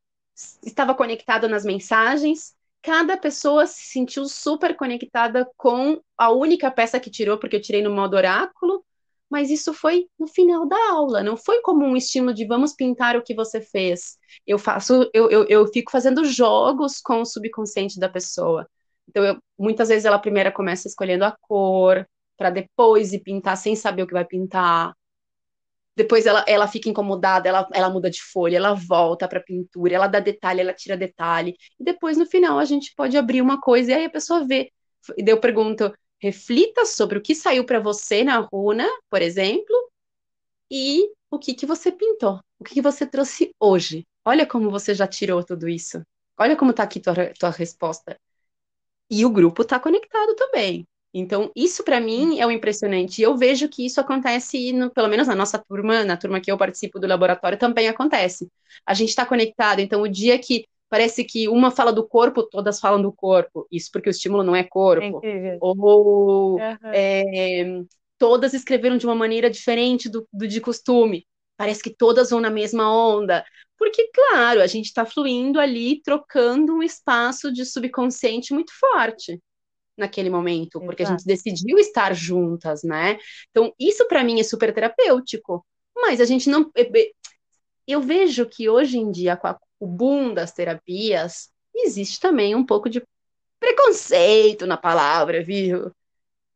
[0.63, 7.09] estava conectado nas mensagens, cada pessoa se sentiu super conectada com a única peça que
[7.09, 8.83] tirou, porque eu tirei no modo oráculo,
[9.29, 13.15] mas isso foi no final da aula, não foi como um estímulo de vamos pintar
[13.15, 14.17] o que você fez.
[14.47, 18.67] Eu faço, eu, eu, eu fico fazendo jogos com o subconsciente da pessoa.
[19.07, 23.75] Então, eu, muitas vezes ela primeiro começa escolhendo a cor, para depois ir pintar sem
[23.75, 24.93] saber o que vai pintar.
[25.99, 30.07] Depois ela, ela fica incomodada, ela, ela muda de folha, ela volta para pintura, ela
[30.07, 31.57] dá detalhe, ela tira detalhe.
[31.77, 34.71] E depois, no final, a gente pode abrir uma coisa e aí a pessoa vê.
[35.17, 39.75] E daí eu pergunto, reflita sobre o que saiu para você na runa, por exemplo,
[40.71, 44.07] e o que, que você pintou, o que, que você trouxe hoje.
[44.23, 46.01] Olha como você já tirou tudo isso.
[46.39, 48.17] Olha como está aqui tua, tua resposta.
[49.09, 50.87] E o grupo está conectado também.
[51.13, 53.19] Então, isso para mim é o impressionante.
[53.19, 56.51] E eu vejo que isso acontece, no, pelo menos na nossa turma, na turma que
[56.51, 58.47] eu participo do laboratório, também acontece.
[58.85, 59.79] A gente está conectado.
[59.79, 63.67] Então, o dia que parece que uma fala do corpo, todas falam do corpo.
[63.71, 65.21] Isso porque o estímulo não é corpo.
[65.23, 65.75] É Ou
[66.55, 66.59] uhum.
[66.93, 67.81] é,
[68.17, 71.25] todas escreveram de uma maneira diferente do, do de costume.
[71.57, 73.43] Parece que todas vão na mesma onda.
[73.77, 79.39] Porque, claro, a gente está fluindo ali, trocando um espaço de subconsciente muito forte
[79.99, 80.85] naquele momento, Exato.
[80.85, 83.17] porque a gente decidiu estar juntas, né?
[83.51, 85.65] Então, isso para mim é super terapêutico.
[85.95, 86.71] Mas a gente não.
[87.87, 92.65] Eu vejo que hoje em dia, com a o boom das terapias, existe também um
[92.65, 93.01] pouco de
[93.59, 95.91] preconceito na palavra, viu?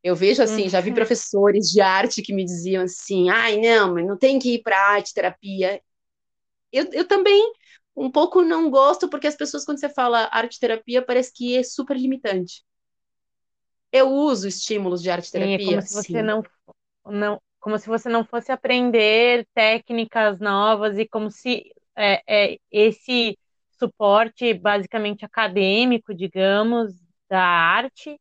[0.03, 0.95] Eu vejo assim, já vi uhum.
[0.95, 4.77] professores de arte que me diziam assim: ai, não, mas não tem que ir para
[4.77, 5.81] arte terapia.
[6.71, 7.53] Eu, eu também
[7.95, 11.63] um pouco não gosto, porque as pessoas, quando você fala arte terapia, parece que é
[11.63, 12.63] super limitante.
[13.93, 15.57] Eu uso estímulos de arte terapia.
[15.59, 16.43] Sim, é como se você não,
[17.05, 23.37] não, como se você não fosse aprender técnicas novas e como se é, é, esse
[23.79, 26.91] suporte basicamente acadêmico, digamos,
[27.29, 28.19] da arte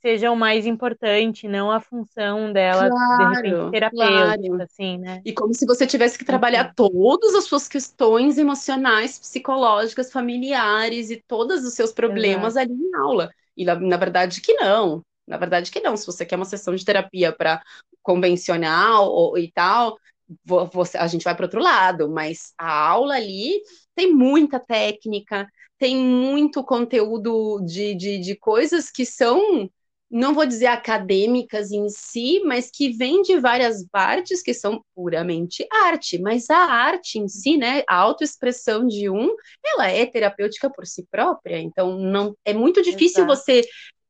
[0.00, 4.62] seja o mais importante, não a função dela claro, de repente terapêutica, claro.
[4.62, 5.20] assim, né?
[5.24, 6.72] E como se você tivesse que trabalhar uhum.
[6.74, 12.72] todas as suas questões emocionais, psicológicas, familiares e todos os seus problemas Exato.
[12.72, 13.30] ali em aula.
[13.60, 15.04] E na, na verdade que não.
[15.26, 15.96] Na verdade que não.
[15.96, 17.62] Se você quer uma sessão de terapia para
[18.02, 19.98] convencional ou, e tal,
[20.44, 23.60] você, a gente vai para outro lado, mas a aula ali
[23.94, 25.46] tem muita técnica,
[25.78, 29.68] tem muito conteúdo de, de, de coisas que são,
[30.10, 35.66] não vou dizer acadêmicas em si, mas que vêm de várias partes que são puramente
[35.70, 36.18] arte.
[36.18, 41.06] Mas a arte em si, né, a autoexpressão de um, ela é terapêutica por si
[41.10, 41.58] própria.
[41.58, 43.36] Então, não é muito difícil Exato.
[43.36, 43.62] você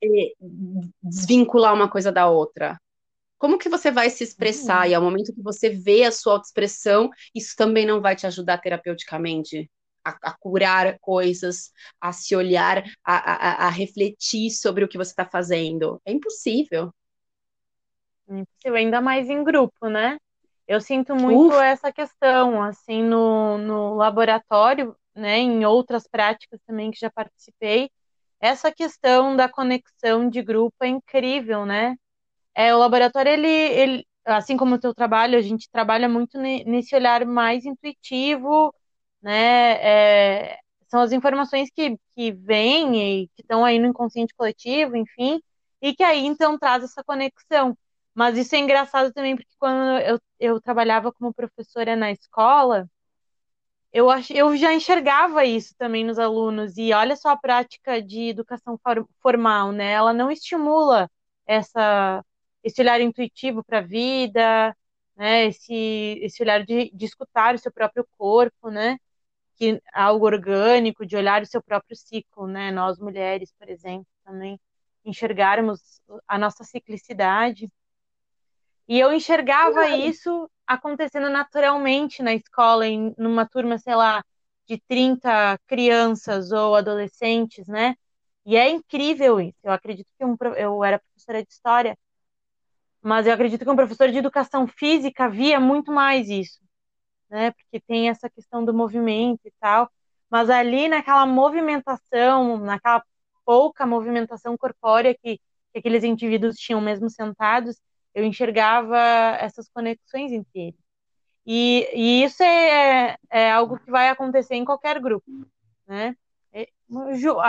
[0.03, 0.33] é,
[1.03, 2.79] desvincular uma coisa da outra
[3.41, 4.85] como que você vai se expressar?
[4.85, 4.91] Uhum.
[4.91, 8.59] E ao momento que você vê a sua autoexpressão, isso também não vai te ajudar
[8.59, 9.69] terapeuticamente
[10.05, 15.11] a, a curar coisas, a se olhar, a, a, a refletir sobre o que você
[15.11, 16.01] está fazendo.
[16.05, 16.93] É impossível.
[18.29, 20.19] É impossível, ainda mais em grupo, né?
[20.67, 27.01] Eu sinto muito essa questão, assim, no, no laboratório, né, em outras práticas também que
[27.01, 27.91] já participei,
[28.41, 31.97] essa questão da conexão de grupo é incrível, né?
[32.55, 36.95] É, o laboratório, ele, ele, assim como o teu trabalho, a gente trabalha muito nesse
[36.95, 38.75] olhar mais intuitivo,
[39.23, 39.73] né?
[40.53, 45.41] É, são as informações que, que vêm e que estão aí no inconsciente coletivo, enfim,
[45.81, 47.77] e que aí então traz essa conexão.
[48.15, 52.89] Mas isso é engraçado também, porque quando eu, eu trabalhava como professora na escola,
[53.93, 56.77] eu, ach, eu já enxergava isso também nos alunos.
[56.77, 58.79] E olha só a prática de educação
[59.23, 59.93] formal, né?
[59.93, 61.11] Ela não estimula
[61.47, 62.25] essa
[62.63, 64.77] esse olhar intuitivo para a vida,
[65.17, 65.47] né?
[65.47, 65.75] Esse,
[66.23, 68.99] esse olhar de, de escutar o seu próprio corpo, né?
[69.61, 72.71] Que algo orgânico, de olhar o seu próprio ciclo, né?
[72.71, 74.59] Nós mulheres, por exemplo, também
[75.05, 77.71] enxergarmos a nossa ciclicidade.
[78.89, 84.25] E eu enxergava isso acontecendo naturalmente na escola, em numa turma, sei lá,
[84.67, 87.95] de 30 crianças ou adolescentes, né?
[88.47, 89.59] E é incrível isso.
[89.63, 91.99] Eu acredito que um, eu era professora de história
[93.03, 96.61] mas eu acredito que um professor de educação física via muito mais isso,
[97.31, 97.53] né?
[97.53, 99.91] Porque tem essa questão do movimento e tal.
[100.31, 103.03] Mas ali naquela movimentação, naquela
[103.45, 105.39] pouca movimentação corpórea que,
[105.73, 107.81] que aqueles indivíduos tinham mesmo sentados,
[108.15, 108.99] eu enxergava
[109.41, 110.81] essas conexões entre eles.
[111.47, 115.25] E, e isso é, é algo que vai acontecer em qualquer grupo,
[115.87, 116.17] né?
[116.53, 116.69] É,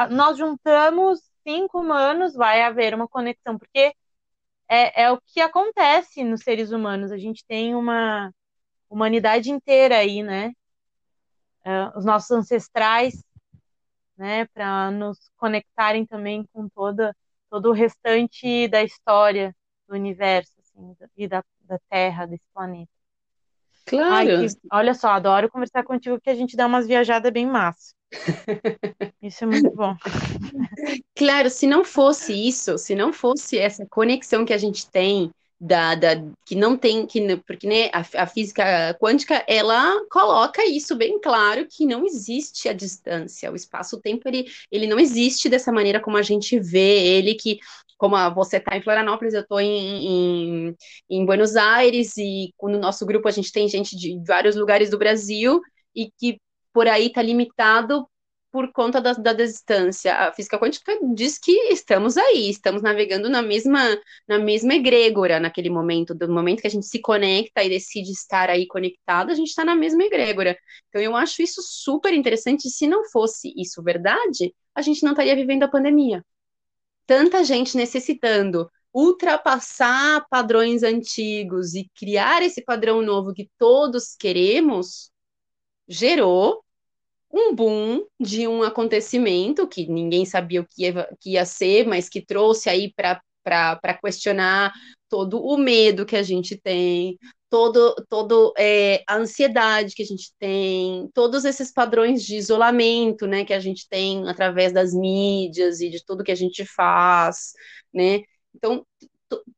[0.10, 3.94] nós juntamos cinco humanos, vai haver uma conexão, porque
[4.70, 7.12] é, é o que acontece nos seres humanos.
[7.12, 8.32] A gente tem uma,
[8.92, 10.52] humanidade inteira aí, né?
[11.66, 13.24] Uh, os nossos ancestrais,
[14.18, 14.46] né?
[14.48, 17.16] Para nos conectarem também com toda,
[17.50, 19.56] todo o restante da história
[19.88, 22.92] do universo assim, e da, da Terra, desse planeta.
[23.86, 24.14] Claro.
[24.14, 27.94] Ai, que, olha só, adoro conversar contigo que a gente dá umas viajadas bem massa.
[29.22, 29.96] Isso é muito bom.
[31.16, 35.32] Claro, se não fosse isso, se não fosse essa conexão que a gente tem
[35.62, 40.96] da, da que não tem que porque né, a, a, física quântica ela coloca isso
[40.96, 46.00] bem claro que não existe a distância, o espaço-tempo ele, ele não existe dessa maneira
[46.00, 47.60] como a gente vê ele que
[47.96, 50.76] como você está em Florianópolis, eu estou em, em,
[51.08, 54.98] em, Buenos Aires, e no nosso grupo a gente tem gente de vários lugares do
[54.98, 55.62] Brasil,
[55.96, 56.40] e que
[56.74, 58.08] por aí está limitado
[58.52, 60.14] por conta da, da, distância.
[60.16, 63.80] A física quântica diz que estamos aí, estamos navegando na mesma,
[64.28, 68.50] na mesma egrégora naquele momento, do momento que a gente se conecta e decide estar
[68.50, 70.58] aí conectado, a gente está na mesma egrégora.
[70.90, 72.70] Então eu acho isso super interessante.
[72.70, 76.24] Se não fosse isso verdade, a gente não estaria vivendo a pandemia
[77.12, 85.12] tanta gente necessitando ultrapassar padrões antigos e criar esse padrão novo que todos queremos,
[85.88, 86.64] gerou
[87.34, 92.10] um boom de um acontecimento que ninguém sabia o que ia, que ia ser, mas
[92.10, 93.22] que trouxe aí para
[94.02, 94.74] questionar
[95.10, 97.18] todo o medo que a gente tem,
[97.50, 103.44] todo, todo é, a ansiedade que a gente tem, todos esses padrões de isolamento, né,
[103.44, 107.52] que a gente tem através das mídias e de tudo que a gente faz,
[107.94, 108.22] né?
[108.56, 108.86] Então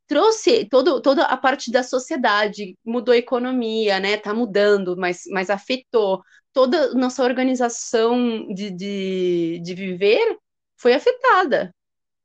[0.08, 4.18] trouxe todo, toda a parte da sociedade, mudou a economia, né?
[4.18, 6.24] Tá mudando, mas, mas afetou
[6.54, 10.38] toda nossa organização de, de, de viver
[10.78, 11.74] foi afetada,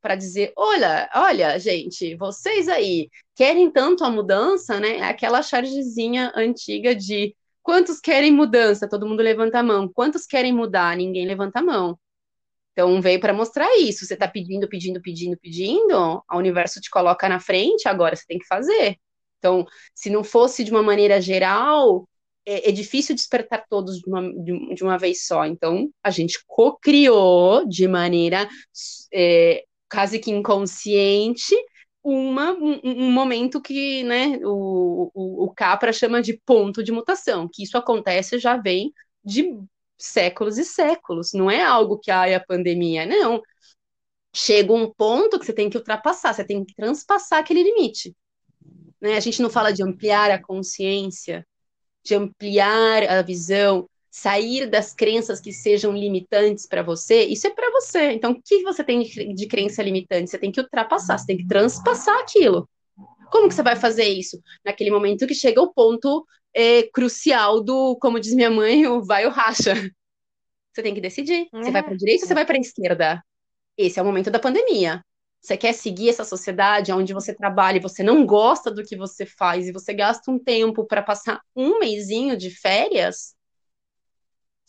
[0.01, 5.01] para dizer, olha, olha, gente, vocês aí querem tanto a mudança, né?
[5.01, 8.87] Aquela chargezinha antiga de quantos querem mudança?
[8.87, 9.89] Todo mundo levanta a mão.
[9.93, 10.95] Quantos querem mudar?
[10.95, 11.99] Ninguém levanta a mão.
[12.71, 14.05] Então veio para mostrar isso.
[14.05, 18.39] Você está pedindo, pedindo, pedindo, pedindo, o universo te coloca na frente, agora você tem
[18.39, 18.97] que fazer.
[19.37, 22.07] Então, se não fosse de uma maneira geral,
[22.49, 25.45] é, é difícil despertar todos de uma, de, de uma, vez só.
[25.45, 28.49] Então, a gente co-criou de maneira
[29.13, 31.55] é, quase que inconsciente,
[32.03, 37.47] uma, um, um, momento que né, o, o, o Capra chama de ponto de mutação,
[37.51, 38.91] que isso acontece já vem
[39.23, 39.55] de
[39.97, 43.41] séculos e séculos, não é algo que ai, a pandemia, não.
[44.33, 48.15] Chega um ponto que você tem que ultrapassar, você tem que transpassar aquele limite.
[49.01, 49.15] Né?
[49.17, 51.45] A gente não fala de ampliar a consciência,
[52.09, 57.69] de ampliar a visão, sair das crenças que sejam limitantes para você, isso é para
[57.71, 58.11] você.
[58.11, 60.31] Então, o que você tem de, crença limitante?
[60.31, 62.67] Você tem que ultrapassar, você tem que transpassar aquilo.
[63.31, 64.41] Como que você vai fazer isso?
[64.65, 69.25] Naquele momento que chega o ponto é, crucial do, como diz minha mãe, o vai
[69.27, 69.75] ou racha.
[70.73, 71.47] Você tem que decidir.
[71.53, 73.23] Você vai para a direita ou você vai para a esquerda?
[73.77, 75.03] Esse é o momento da pandemia.
[75.41, 79.25] Você quer seguir essa sociedade onde você trabalha e você não gosta do que você
[79.25, 83.35] faz e você gasta um tempo para passar um mêsinho de férias?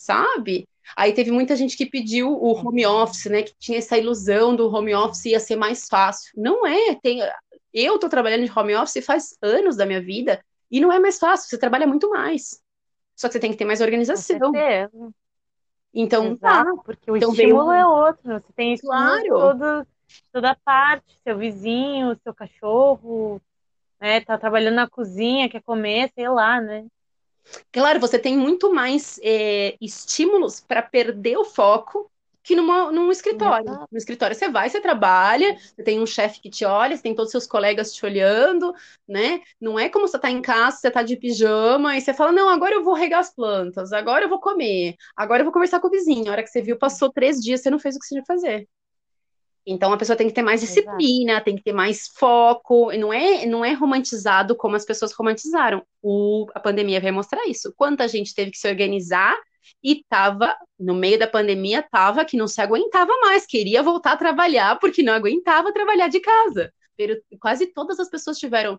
[0.01, 0.67] sabe?
[0.97, 3.43] Aí teve muita gente que pediu o home office, né?
[3.43, 6.33] Que tinha essa ilusão do home office ia ser mais fácil.
[6.35, 6.95] Não é.
[6.97, 7.21] Tem...
[7.73, 11.19] Eu tô trabalhando de home office faz anos da minha vida e não é mais
[11.19, 11.49] fácil.
[11.49, 12.61] Você trabalha muito mais.
[13.15, 14.37] Só que você tem que ter mais organização.
[15.93, 16.61] Então, tá.
[16.63, 16.83] Exato, tá.
[16.83, 17.81] Porque o então, estímulo veio...
[17.81, 18.33] é outro.
[18.33, 19.29] Você tem claro.
[19.29, 19.87] todo,
[20.33, 23.41] toda parte, seu vizinho, seu cachorro,
[24.01, 24.21] né?
[24.21, 26.87] Tá trabalhando na cozinha, quer comer, sei lá, né?
[27.73, 32.11] Claro, você tem muito mais é, estímulos para perder o foco
[32.43, 33.87] que numa, num escritório.
[33.91, 37.15] No escritório você vai, você trabalha, você tem um chefe que te olha, você tem
[37.15, 38.75] todos os seus colegas te olhando,
[39.07, 39.41] né?
[39.61, 42.49] Não é como você tá em casa, você tá de pijama e você fala, não,
[42.49, 45.89] agora eu vou regar as plantas, agora eu vou comer, agora eu vou conversar com
[45.89, 46.29] o vizinho.
[46.29, 48.23] A hora que você viu, passou três dias, você não fez o que você tinha
[48.23, 48.69] que fazer.
[49.67, 51.45] Então a pessoa tem que ter mais disciplina, Exato.
[51.45, 55.83] tem que ter mais foco, e não é, não é romantizado como as pessoas romantizaram.
[56.03, 57.73] O, a pandemia vai mostrar isso.
[57.77, 59.37] Quanta gente teve que se organizar
[59.83, 64.17] e tava, no meio da pandemia, tava que não se aguentava mais, queria voltar a
[64.17, 66.73] trabalhar porque não aguentava trabalhar de casa.
[67.41, 68.79] Quase todas as pessoas tiveram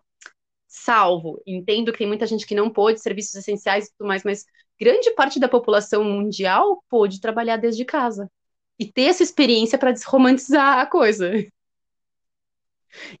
[0.68, 1.40] salvo.
[1.46, 4.44] Entendo que tem muita gente que não pôde, serviços essenciais e tudo mais, mas
[4.80, 8.30] grande parte da população mundial pôde trabalhar desde casa
[8.82, 11.32] e ter essa experiência para desromantizar a coisa.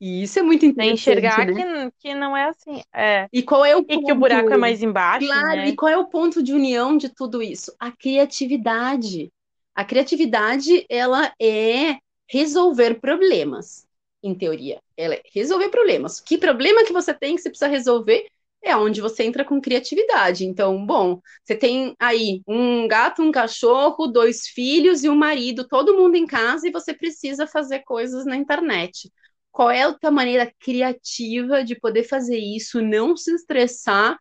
[0.00, 0.94] E isso é muito interessante.
[0.94, 1.90] enxergar né?
[1.90, 2.82] que, que não é assim.
[2.92, 3.28] É.
[3.32, 4.02] E qual é o ponto...
[4.02, 5.26] E que o buraco é mais embaixo.
[5.26, 5.68] Claro, né?
[5.68, 7.72] e qual é o ponto de união de tudo isso?
[7.78, 9.32] A criatividade.
[9.72, 11.96] A criatividade, ela é
[12.28, 13.86] resolver problemas,
[14.22, 14.80] em teoria.
[14.96, 16.20] Ela é resolver problemas.
[16.20, 18.26] Que problema que você tem que você precisa resolver?
[18.62, 20.44] É onde você entra com criatividade.
[20.44, 25.96] Então, bom, você tem aí um gato, um cachorro, dois filhos e um marido, todo
[25.96, 29.10] mundo em casa e você precisa fazer coisas na internet.
[29.50, 34.18] Qual é a maneira criativa de poder fazer isso, não se estressar,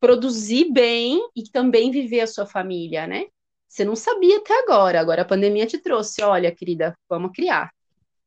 [0.00, 3.26] produzir bem e também viver a sua família, né?
[3.68, 6.22] Você não sabia até agora, agora a pandemia te trouxe.
[6.22, 7.70] Olha, querida, vamos criar.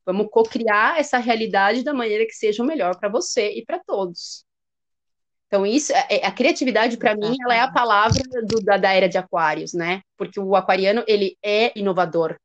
[0.06, 4.44] Vamos co-criar essa realidade da maneira que seja o melhor para você e para todos.
[5.46, 8.92] Então, isso, é, é, a criatividade, para mim, ela é a palavra do, da, da
[8.92, 10.02] era de aquários, né?
[10.16, 12.36] Porque o aquariano, ele é inovador.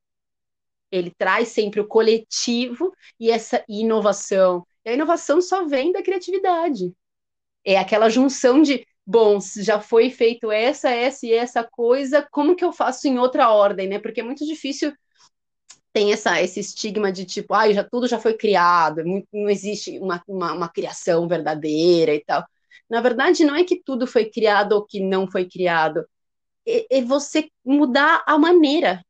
[0.91, 4.65] Ele traz sempre o coletivo e essa inovação.
[4.85, 6.91] E a inovação só vem da criatividade.
[7.65, 12.63] É aquela junção de, bom, já foi feito essa, essa e essa coisa, como que
[12.65, 13.99] eu faço em outra ordem, né?
[13.99, 14.93] Porque é muito difícil
[15.91, 20.23] tem essa, esse estigma de tipo, ah, já, tudo já foi criado, não existe uma,
[20.27, 22.45] uma, uma criação verdadeira e tal.
[22.89, 26.05] Na verdade, não é que tudo foi criado ou que não foi criado.
[26.67, 29.03] É, é você mudar a maneira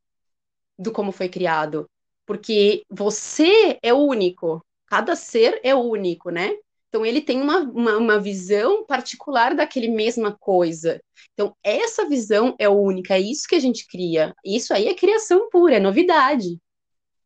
[0.78, 1.90] do como foi criado.
[2.26, 4.64] Porque você é único.
[4.88, 6.56] Cada ser é único, né?
[6.90, 11.00] Então, ele tem uma, uma, uma, visão particular daquele mesma coisa.
[11.34, 14.34] Então, essa visão é única, é isso que a gente cria.
[14.44, 16.60] Isso aí é criação pura, é novidade,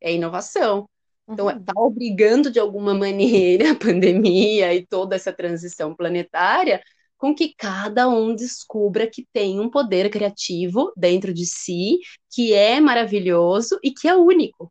[0.02, 0.90] é inovação.
[1.28, 1.86] Então, está uhum.
[1.86, 6.82] obrigando de alguma maneira a pandemia e toda essa transição planetária
[7.18, 12.00] com que cada um descubra que tem um poder criativo dentro de si,
[12.30, 14.70] que é maravilhoso e que é único,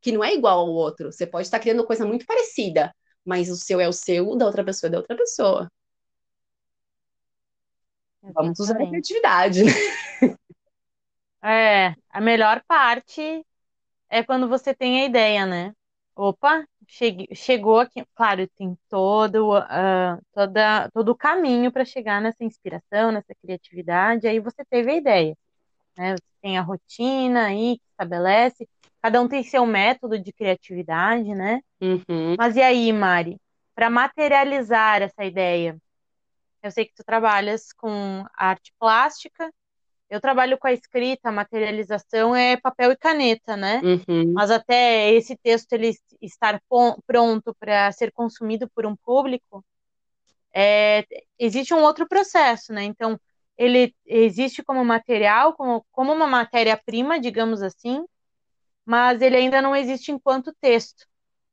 [0.00, 1.10] que não é igual ao outro.
[1.10, 2.94] Você pode estar criando coisa muito parecida,
[3.24, 5.68] mas o seu é o seu, o da outra pessoa é da outra pessoa.
[8.22, 8.34] Exatamente.
[8.34, 9.72] Vamos usar a criatividade, né?
[11.42, 13.44] É, a melhor parte
[14.08, 15.72] é quando você tem a ideia, né?
[16.14, 18.04] Opa, cheguei, chegou aqui.
[18.14, 24.26] Claro, tem todo, uh, toda, todo o caminho para chegar nessa inspiração, nessa criatividade.
[24.26, 25.36] Aí você teve a ideia.
[25.96, 26.12] Né?
[26.12, 28.68] Você tem a rotina aí que estabelece.
[29.02, 31.60] Cada um tem seu método de criatividade, né?
[31.80, 32.34] Uhum.
[32.38, 33.38] Mas e aí, Mari?
[33.74, 35.76] Para materializar essa ideia,
[36.62, 39.52] eu sei que tu trabalhas com arte plástica
[40.08, 43.80] eu trabalho com a escrita, a materialização é papel e caneta, né?
[43.82, 44.32] Uhum.
[44.32, 45.92] Mas até esse texto ele
[46.22, 46.60] estar
[47.06, 49.64] pronto para ser consumido por um público,
[50.54, 51.04] é,
[51.38, 52.84] existe um outro processo, né?
[52.84, 53.18] Então,
[53.58, 58.04] ele existe como material, como, como uma matéria-prima, digamos assim,
[58.84, 61.06] mas ele ainda não existe enquanto texto,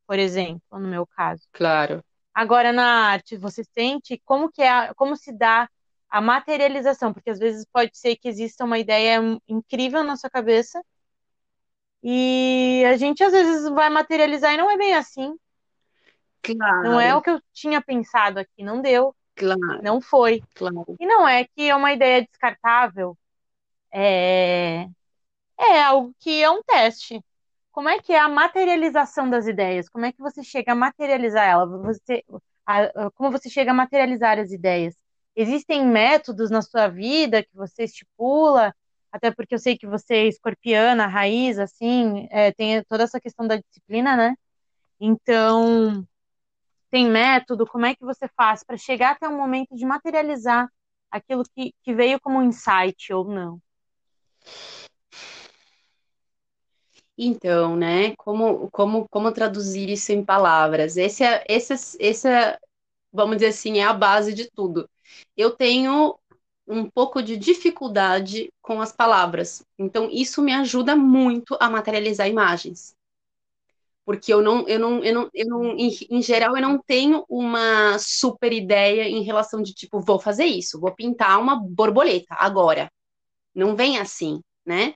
[0.05, 1.43] por exemplo, no meu caso.
[1.51, 2.03] Claro.
[2.33, 5.67] Agora, na arte, você sente como que é, como se dá
[6.13, 10.79] a materialização, porque às vezes pode ser que exista uma ideia incrível na sua cabeça
[12.03, 15.35] e a gente às vezes vai materializar e não é bem assim.
[16.43, 16.83] Claro.
[16.83, 19.15] Não é o que eu tinha pensado aqui, não deu.
[19.35, 19.81] Claro.
[19.81, 20.43] Não foi.
[20.53, 20.95] Claro.
[20.99, 23.17] E não é que é uma ideia descartável.
[23.91, 24.85] É,
[25.59, 27.25] é algo que é um teste.
[27.71, 29.89] Como é que é a materialização das ideias?
[29.89, 31.65] Como é que você chega a materializar ela?
[31.65, 32.23] Você,
[33.15, 34.95] como você chega a materializar as ideias?
[35.35, 38.73] Existem métodos na sua vida que você estipula,
[39.11, 43.47] até porque eu sei que você é escorpiana, raiz, assim, é, tem toda essa questão
[43.47, 44.35] da disciplina, né?
[44.99, 46.07] Então,
[46.91, 47.65] tem método?
[47.65, 50.69] Como é que você faz para chegar até um momento de materializar
[51.09, 53.59] aquilo que, que veio como insight ou não?
[57.17, 60.97] Então, né, como, como, como traduzir isso em palavras?
[60.97, 62.57] Esse é, esse, esse é,
[63.11, 64.89] vamos dizer assim, é a base de tudo
[65.35, 66.17] eu tenho
[66.67, 69.65] um pouco de dificuldade com as palavras.
[69.77, 72.95] Então, isso me ajuda muito a materializar imagens.
[74.05, 77.97] Porque eu não, eu não, eu não, eu não em, geral, eu não tenho uma
[77.99, 82.91] super ideia em relação de tipo, vou fazer isso, vou pintar uma borboleta agora.
[83.55, 84.93] Não vem assim, né?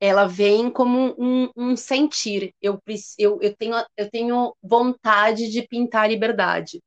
[0.00, 2.54] Ela vem como um, um sentir.
[2.62, 2.80] Eu,
[3.18, 6.80] eu, eu, tenho, eu tenho vontade de pintar liberdade.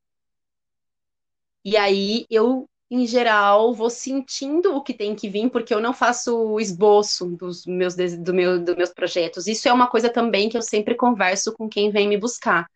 [1.69, 5.93] E aí eu, em geral, vou sentindo o que tem que vir, porque eu não
[5.93, 9.45] faço esboço dos meus, do meu, dos meus projetos.
[9.47, 12.67] Isso é uma coisa também que eu sempre converso com quem vem me buscar.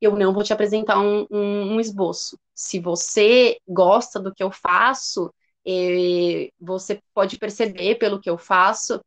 [0.00, 2.38] Eu não vou te apresentar um, um, um esboço.
[2.54, 5.32] Se você gosta do que eu faço,
[5.66, 9.00] eh, você pode perceber pelo que eu faço,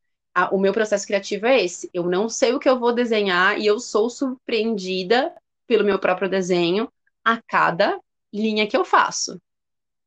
[0.51, 1.89] o meu processo criativo é esse.
[1.93, 5.33] Eu não sei o que eu vou desenhar e eu sou surpreendida
[5.67, 6.91] pelo meu próprio desenho
[7.23, 7.99] a cada
[8.33, 9.41] linha que eu faço.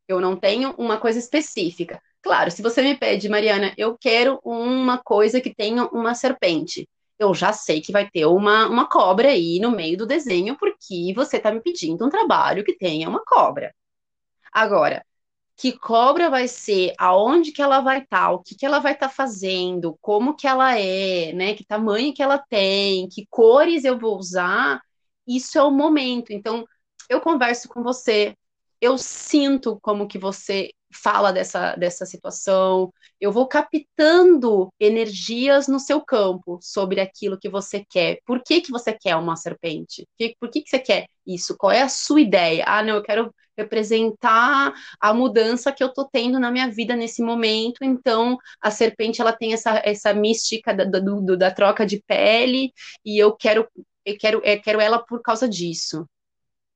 [0.08, 2.00] Eu não tenho uma coisa específica.
[2.22, 6.88] Claro, se você me pede, Mariana, eu quero uma coisa que tenha uma serpente.
[7.18, 11.12] Eu já sei que vai ter uma, uma cobra aí no meio do desenho, porque
[11.14, 13.74] você está me pedindo um trabalho que tenha uma cobra.
[14.52, 15.04] Agora,
[15.56, 18.94] que cobra vai ser, aonde que ela vai estar, tá, o que que ela vai
[18.94, 21.54] estar tá fazendo, como que ela é, né?
[21.54, 24.80] Que tamanho que ela tem, que cores eu vou usar,
[25.26, 26.32] isso é o momento.
[26.32, 26.64] Então,
[27.08, 28.34] eu converso com você,
[28.80, 36.00] eu sinto como que você fala dessa, dessa situação, eu vou captando energias no seu
[36.00, 38.18] campo sobre aquilo que você quer.
[38.26, 40.06] Por que, que você quer uma serpente?
[40.38, 41.56] Por que, que você quer isso?
[41.56, 42.64] Qual é a sua ideia?
[42.66, 47.22] Ah, não, eu quero representar a mudança que eu tô tendo na minha vida nesse
[47.22, 47.82] momento.
[47.82, 52.72] Então, a serpente ela tem essa, essa mística da, do, da troca de pele
[53.04, 53.68] e eu quero
[54.04, 56.04] eu quero, eu quero ela por causa disso.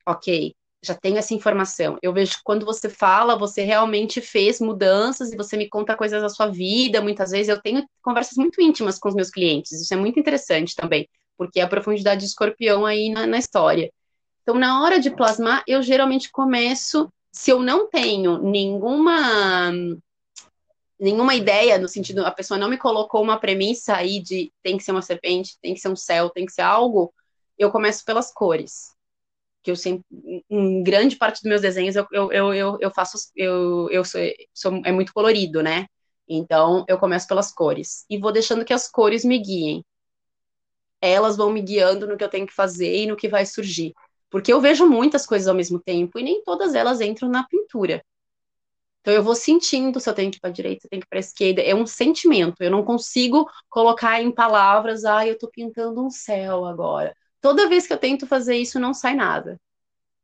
[0.06, 0.54] Ok
[0.86, 1.98] já tenho essa informação.
[2.00, 6.22] Eu vejo que quando você fala, você realmente fez mudanças e você me conta coisas
[6.22, 7.00] da sua vida.
[7.00, 9.72] Muitas vezes eu tenho conversas muito íntimas com os meus clientes.
[9.72, 13.90] Isso é muito interessante também, porque é a profundidade de escorpião aí na, na história.
[14.42, 19.72] Então, na hora de plasmar, eu geralmente começo, se eu não tenho nenhuma
[20.98, 24.82] nenhuma ideia no sentido a pessoa não me colocou uma premissa aí de tem que
[24.82, 27.12] ser uma serpente, tem que ser um céu, tem que ser algo,
[27.58, 28.95] eu começo pelas cores
[29.66, 30.04] que eu sempre,
[30.48, 34.20] em grande parte dos meus desenhos eu, eu, eu, eu faço, eu, eu sou,
[34.54, 35.86] sou, é muito colorido, né?
[36.28, 39.84] Então eu começo pelas cores e vou deixando que as cores me guiem.
[41.00, 43.92] Elas vão me guiando no que eu tenho que fazer e no que vai surgir.
[44.30, 48.00] Porque eu vejo muitas coisas ao mesmo tempo e nem todas elas entram na pintura.
[49.00, 51.02] Então eu vou sentindo se eu tenho que ir para a direita, se eu tenho
[51.02, 51.60] que ir para a esquerda.
[51.60, 52.62] É um sentimento.
[52.62, 57.12] Eu não consigo colocar em palavras, ah, eu estou pintando um céu agora
[57.46, 59.56] Toda vez que eu tento fazer isso, não sai nada.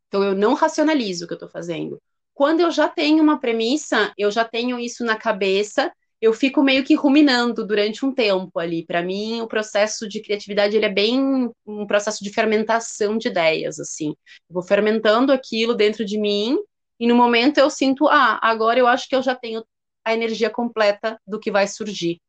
[0.08, 2.02] Então, eu não racionalizo o que eu estou fazendo.
[2.34, 6.82] Quando eu já tenho uma premissa, eu já tenho isso na cabeça, eu fico meio
[6.82, 8.84] que ruminando durante um tempo ali.
[8.84, 13.78] Para mim, o processo de criatividade ele é bem um processo de fermentação de ideias,
[13.78, 14.16] assim.
[14.48, 16.58] Eu vou fermentando aquilo dentro de mim
[16.98, 19.64] e no momento eu sinto, ah, agora eu acho que eu já tenho
[20.04, 22.20] a energia completa do que vai surgir.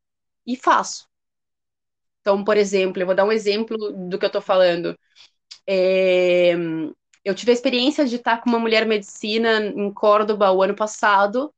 [0.46, 1.08] E faço.
[2.24, 3.76] Então, por exemplo, eu vou dar um exemplo
[4.08, 4.98] do que eu estou falando.
[5.66, 6.54] É,
[7.22, 11.52] eu tive a experiência de estar com uma mulher medicina em Córdoba o ano passado,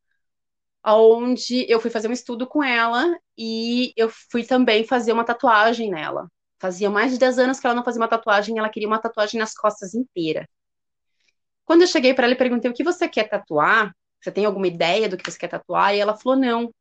[0.85, 5.89] onde eu fui fazer um estudo com ela e eu fui também fazer uma tatuagem
[5.91, 6.29] nela.
[6.61, 9.39] Fazia mais de 10 anos que ela não fazia uma tatuagem, ela queria uma tatuagem
[9.39, 10.49] nas costas inteira.
[11.65, 14.67] Quando eu cheguei para ela e perguntei o que você quer tatuar, você tem alguma
[14.67, 15.95] ideia do que você quer tatuar?
[15.95, 16.73] E ela falou: não,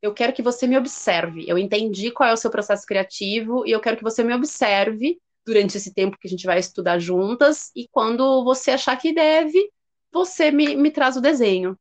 [0.00, 1.44] eu quero que você me observe.
[1.48, 5.18] Eu entendi qual é o seu processo criativo e eu quero que você me observe
[5.44, 7.70] durante esse tempo que a gente vai estudar juntas.
[7.74, 9.70] E quando você achar que deve,
[10.12, 11.76] você me, me traz o desenho.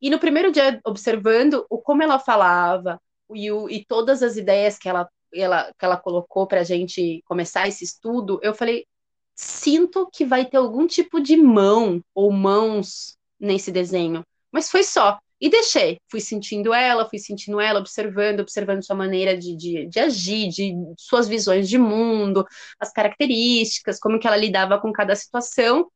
[0.00, 3.00] E no primeiro dia, observando o como ela falava
[3.34, 7.22] e, o, e todas as ideias que ela, ela, que ela colocou para a gente
[7.24, 8.86] começar esse estudo, eu falei:
[9.34, 14.24] sinto que vai ter algum tipo de mão ou mãos nesse desenho.
[14.52, 15.18] Mas foi só.
[15.44, 20.00] E deixei, fui sentindo ela, fui sentindo ela, observando, observando sua maneira de, de, de,
[20.00, 22.46] agir, de suas visões de mundo,
[22.80, 25.92] as características, como que ela lidava com cada situação.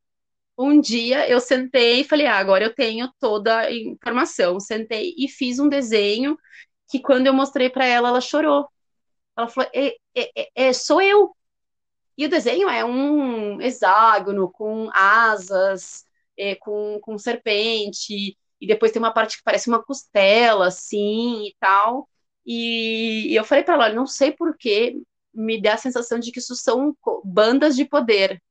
[0.59, 4.61] Um dia eu sentei e falei, ah, agora eu tenho toda a informação.
[4.61, 6.37] Sentei e fiz um desenho
[6.91, 8.69] que quando eu mostrei para ela, ela chorou.
[9.35, 11.35] Ela falou, é, é, é, sou eu.
[12.19, 16.05] E o desenho é um hexágono com asas,
[16.37, 21.55] é, com, com serpente, e depois tem uma parte que parece uma costela, assim, e
[21.61, 22.09] tal.
[22.45, 24.97] E, e eu falei para ela, não sei porquê,
[25.35, 28.43] me dá a sensação de que isso são bandas de poder.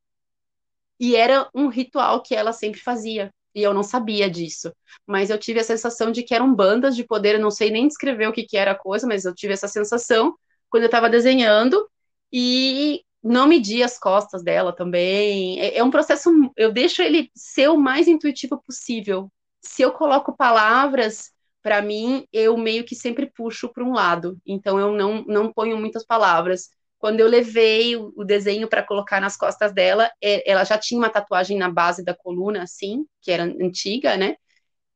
[0.99, 3.31] E era um ritual que ela sempre fazia.
[3.53, 4.71] E eu não sabia disso.
[5.05, 7.35] Mas eu tive a sensação de que eram bandas de poder.
[7.35, 9.67] Eu não sei nem descrever o que, que era a coisa, mas eu tive essa
[9.67, 10.35] sensação
[10.69, 11.87] quando eu estava desenhando.
[12.31, 15.59] E não medi as costas dela também.
[15.59, 16.29] É, é um processo.
[16.55, 19.31] Eu deixo ele ser o mais intuitivo possível
[19.67, 24.37] se eu coloco palavras, para mim, eu meio que sempre puxo para um lado.
[24.45, 26.69] Então, eu não, não ponho muitas palavras.
[26.97, 31.09] Quando eu levei o, desenho para colocar nas costas dela, é, ela já tinha uma
[31.09, 34.35] tatuagem na base da coluna, assim, que era antiga, né?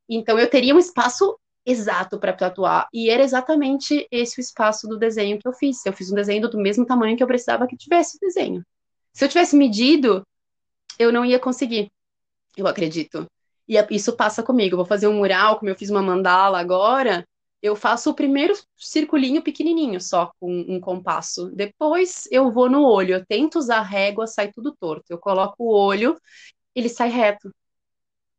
[0.08, 2.88] Então, eu teria um espaço exato para tatuar.
[2.92, 5.84] E era exatamente esse o espaço do desenho que eu fiz.
[5.84, 8.64] Eu fiz um desenho do mesmo tamanho que eu precisava que tivesse o desenho.
[9.12, 10.26] Se eu tivesse medido,
[10.98, 11.92] eu não ia conseguir,
[12.56, 13.26] eu acredito.
[13.68, 14.74] E isso passa comigo.
[14.74, 17.26] Eu vou fazer um mural, como eu fiz uma mandala agora,
[17.62, 21.48] eu faço o primeiro circulinho pequenininho só, com um compasso.
[21.54, 25.04] Depois eu vou no olho, eu tento usar a régua, sai tudo torto.
[25.10, 26.20] Eu coloco o olho,
[26.74, 27.54] ele sai reto.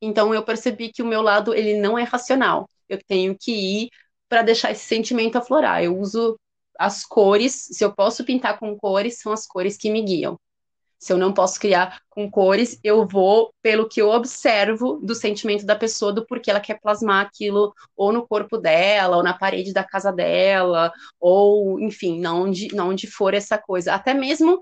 [0.01, 2.69] Então eu percebi que o meu lado ele não é racional.
[2.89, 3.51] Eu tenho que
[3.85, 3.89] ir
[4.27, 5.83] para deixar esse sentimento aflorar.
[5.83, 6.37] Eu uso
[6.77, 10.37] as cores, se eu posso pintar com cores, são as cores que me guiam.
[11.03, 15.65] Se eu não posso criar com cores, eu vou pelo que eu observo do sentimento
[15.65, 19.73] da pessoa, do porquê ela quer plasmar aquilo ou no corpo dela, ou na parede
[19.73, 23.93] da casa dela, ou enfim, não onde, não onde for essa coisa.
[23.93, 24.53] Até mesmo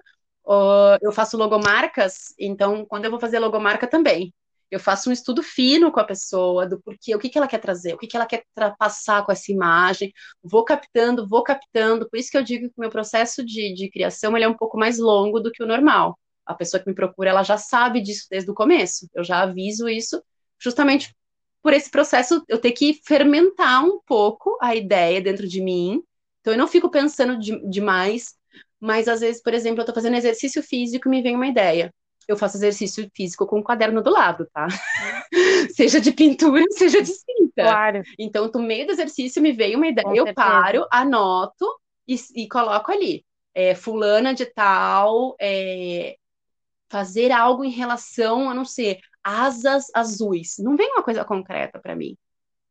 [0.47, 4.33] uh, eu faço logomarcas, então quando eu vou fazer logomarca também,
[4.71, 7.59] eu faço um estudo fino com a pessoa do porquê, o que, que ela quer
[7.59, 8.43] trazer, o que, que ela quer
[8.79, 10.11] passar com essa imagem,
[10.43, 13.91] vou captando, vou captando, por isso que eu digo que o meu processo de, de
[13.91, 16.17] criação ele é um pouco mais longo do que o normal
[16.51, 19.07] a pessoa que me procura, ela já sabe disso desde o começo.
[19.13, 20.21] Eu já aviso isso
[20.59, 21.15] justamente
[21.61, 26.03] por esse processo eu ter que fermentar um pouco a ideia dentro de mim.
[26.41, 28.35] Então eu não fico pensando de, demais,
[28.79, 31.93] mas às vezes, por exemplo, eu estou fazendo exercício físico e me vem uma ideia.
[32.27, 34.67] Eu faço exercício físico com o um caderno do lado, tá?
[35.75, 37.63] seja de pintura, seja de cinta.
[37.63, 38.01] Claro.
[38.17, 40.47] Então, no meio do exercício me veio uma ideia, com eu certeza.
[40.47, 41.65] paro, anoto
[42.07, 43.23] e, e coloco ali.
[43.53, 46.15] É, fulana de tal é,
[46.91, 50.55] fazer algo em relação a não ser asas azuis.
[50.59, 52.17] Não vem uma coisa concreta para mim.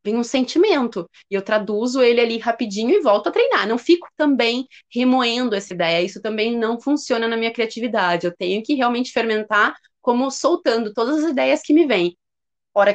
[0.03, 1.09] Vem um sentimento.
[1.29, 3.67] E eu traduzo ele ali rapidinho e volto a treinar.
[3.67, 6.03] Não fico também remoendo essa ideia.
[6.03, 8.27] Isso também não funciona na minha criatividade.
[8.27, 12.15] Eu tenho que realmente fermentar como soltando todas as ideias que me vêm.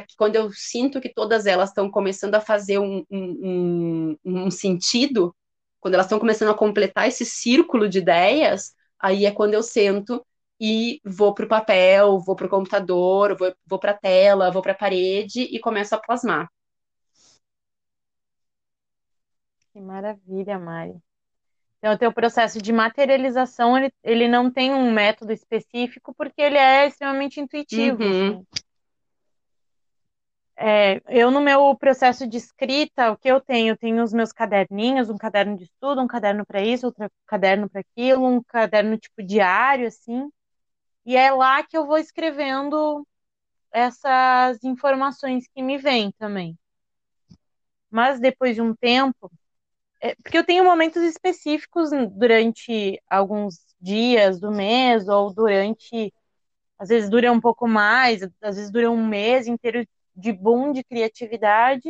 [0.07, 5.35] Que quando eu sinto que todas elas estão começando a fazer um, um, um sentido,
[5.79, 10.25] quando elas estão começando a completar esse círculo de ideias, aí é quando eu sento
[10.59, 14.61] e vou para o papel, vou para o computador, vou, vou para a tela, vou
[14.61, 16.49] para a parede e começo a plasmar.
[19.71, 20.95] Que maravilha, Mari.
[21.77, 26.57] Então, o teu processo de materialização, ele, ele não tem um método específico, porque ele
[26.57, 28.03] é extremamente intuitivo.
[28.03, 28.29] Uhum.
[28.29, 28.47] Assim.
[30.59, 33.73] É, eu, no meu processo de escrita, o que eu tenho?
[33.73, 37.69] Eu tenho os meus caderninhos, um caderno de estudo, um caderno para isso, outro caderno
[37.69, 40.31] para aquilo, um caderno tipo diário, assim.
[41.07, 43.07] E é lá que eu vou escrevendo
[43.71, 46.57] essas informações que me vêm também.
[47.89, 49.31] Mas depois de um tempo,
[50.01, 56.13] é, porque eu tenho momentos específicos durante alguns dias do mês, ou durante,
[56.79, 60.83] às vezes dura um pouco mais, às vezes dura um mês inteiro de boom de
[60.83, 61.89] criatividade.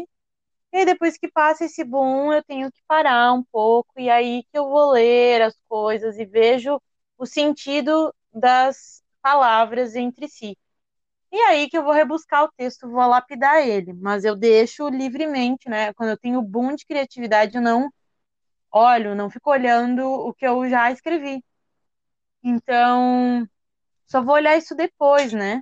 [0.74, 4.43] E aí, depois que passa esse boom, eu tenho que parar um pouco, e aí
[4.51, 6.82] que eu vou ler as coisas e vejo
[7.18, 10.57] o sentido das palavras entre si.
[11.32, 15.70] E aí que eu vou rebuscar o texto, vou lapidar ele, mas eu deixo livremente,
[15.70, 15.93] né?
[15.93, 17.89] Quando eu tenho boom de criatividade, eu não
[18.72, 21.41] olho, não fico olhando o que eu já escrevi.
[22.43, 23.47] Então,
[24.07, 25.61] só vou olhar isso depois, né?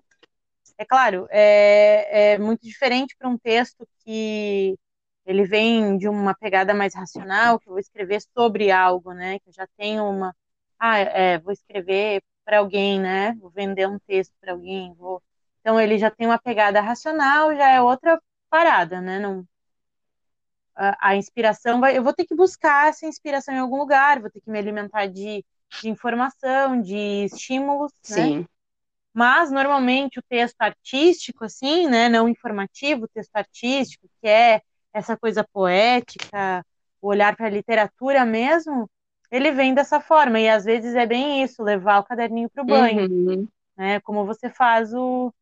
[0.77, 4.77] É claro, é, é muito diferente para um texto que
[5.25, 9.39] ele vem de uma pegada mais racional, que eu vou escrever sobre algo, né?
[9.39, 10.35] Que eu já tenho uma.
[10.79, 13.33] Ah, é, vou escrever para alguém, né?
[13.41, 15.21] Vou vender um texto para alguém, vou.
[15.59, 19.19] Então ele já tem uma pegada racional, já é outra parada, né?
[19.19, 19.45] Não,
[20.75, 24.29] a, a, inspiração vai, eu vou ter que buscar essa inspiração em algum lugar, vou
[24.29, 25.43] ter que me alimentar de,
[25.81, 28.15] de informação, de estímulos, né?
[28.15, 28.39] Sim.
[28.39, 28.45] Né?
[29.13, 32.09] Mas normalmente o texto artístico, assim, né?
[32.09, 34.61] Não informativo, o texto artístico, que é
[34.93, 36.65] essa coisa poética,
[37.01, 38.89] o olhar para a literatura mesmo,
[39.35, 42.65] ele vem dessa forma, e às vezes é bem isso, levar o caderninho para o
[42.65, 43.47] banho, uhum.
[43.75, 43.99] né?
[43.99, 45.33] Como você faz o.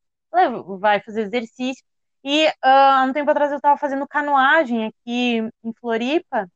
[0.79, 1.83] vai fazer exercício.
[2.23, 6.49] E uh, há um tempo atrás eu estava fazendo canoagem aqui em Floripa.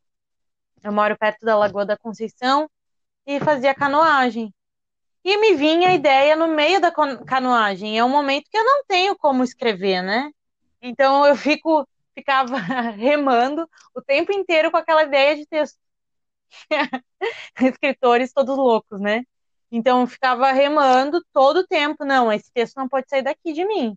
[0.82, 2.68] Eu moro perto da Lagoa da Conceição
[3.24, 4.52] e fazia canoagem.
[5.24, 7.96] E me vinha a ideia no meio da canoagem.
[7.96, 10.32] É um momento que eu não tenho como escrever, né?
[10.82, 12.56] Então eu fico ficava
[12.96, 15.78] remando o tempo inteiro com aquela ideia de texto.
[17.60, 19.24] escritores todos loucos, né?
[19.70, 23.94] Então ficava remando todo o tempo, não, esse texto não pode sair daqui de mim.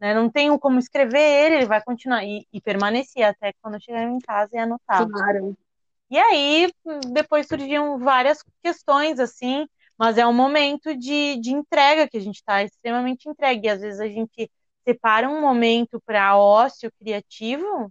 [0.00, 0.14] Né?
[0.14, 2.24] Não tenho como escrever ele, ele vai continuar.
[2.24, 5.08] E, e permanecia até quando eu chegava em casa e anotava.
[5.08, 5.56] Claro.
[6.10, 6.70] E aí,
[7.12, 9.66] depois surgiam várias questões, assim,
[9.96, 13.66] mas é um momento de, de entrega que a gente está extremamente entregue.
[13.66, 14.50] E às vezes a gente
[14.84, 17.90] separa um momento para ócio criativo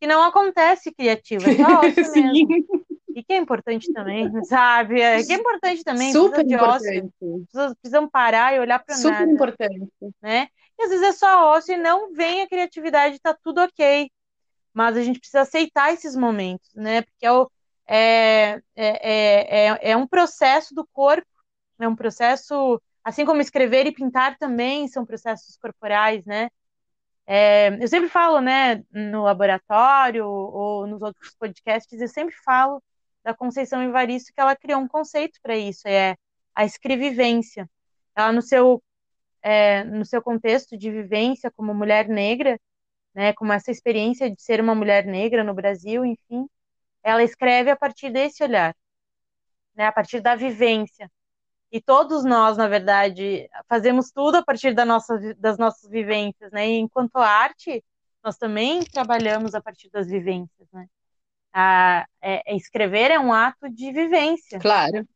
[0.00, 2.85] que não acontece criativo, é só ócio mesmo.
[3.16, 5.00] E que é importante também, sabe?
[5.00, 6.12] É, que é importante também.
[6.12, 7.14] Super importante.
[7.18, 9.08] Ócio, pessoas precisam parar e olhar para nada.
[9.08, 9.88] Super importante.
[10.20, 10.48] Né?
[10.78, 14.10] E às vezes é só ócio e não vem a criatividade, tá tudo ok.
[14.74, 17.00] Mas a gente precisa aceitar esses momentos, né?
[17.00, 17.50] Porque é, o,
[17.86, 21.26] é, é, é, é um processo do corpo,
[21.78, 26.50] é um processo, assim como escrever e pintar também são processos corporais, né?
[27.26, 32.82] É, eu sempre falo, né, no laboratório ou nos outros podcasts, eu sempre falo
[33.26, 36.16] da Conceição Evaristo que ela criou um conceito para isso, é
[36.54, 37.68] a escrevivência.
[38.14, 38.80] ela no seu,
[39.42, 42.58] é, no seu contexto de vivência como mulher negra,
[43.12, 46.48] né, como essa experiência de ser uma mulher negra no Brasil, enfim,
[47.02, 48.76] ela escreve a partir desse olhar,
[49.74, 51.10] né, a partir da vivência.
[51.72, 56.68] E todos nós, na verdade, fazemos tudo a partir da nossa, das nossas vivências, né?
[56.68, 57.84] E enquanto arte,
[58.22, 60.86] nós também trabalhamos a partir das vivências, né?
[61.58, 64.58] A, é, é escrever é um ato de vivência.
[64.58, 65.08] Claro.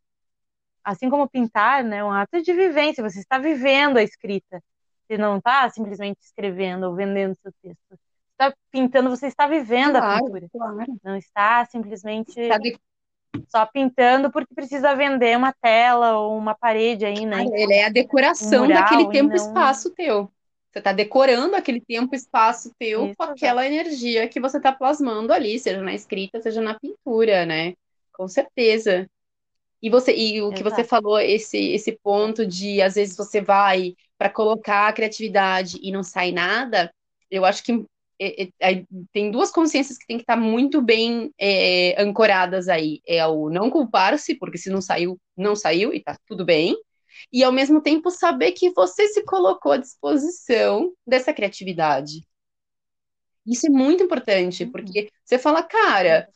[0.83, 1.99] Assim como pintar, né?
[1.99, 3.03] É um ato de vivência.
[3.03, 4.63] Você está vivendo a escrita.
[5.07, 7.79] Você não está simplesmente escrevendo ou vendendo seu texto.
[7.91, 7.99] Você
[8.33, 10.49] está pintando, você está vivendo claro, a pintura.
[10.51, 11.01] Claro.
[11.05, 12.49] Não está simplesmente
[13.49, 17.45] só pintando porque precisa vender uma tela ou uma parede aí, né?
[17.53, 19.47] Ele é a decoração um daquele tempo e não...
[19.47, 20.33] espaço teu.
[20.71, 25.33] Você está decorando aquele tempo, espaço teu Isso, com aquela energia que você está plasmando
[25.33, 27.75] ali, seja na escrita, seja na pintura, né?
[28.13, 29.09] Com certeza.
[29.83, 33.95] E você e o que você falou, esse, esse ponto de às vezes você vai
[34.17, 36.93] para colocar a criatividade e não sai nada,
[37.31, 37.85] eu acho que
[38.21, 43.01] é, é, tem duas consciências que tem que estar tá muito bem é, ancoradas aí.
[43.07, 46.77] É o não culpar-se, porque se não saiu, não saiu e tá tudo bem
[47.33, 52.27] e ao mesmo tempo saber que você se colocou à disposição dessa criatividade.
[53.47, 54.71] Isso é muito importante, uhum.
[54.71, 56.29] porque você fala, cara,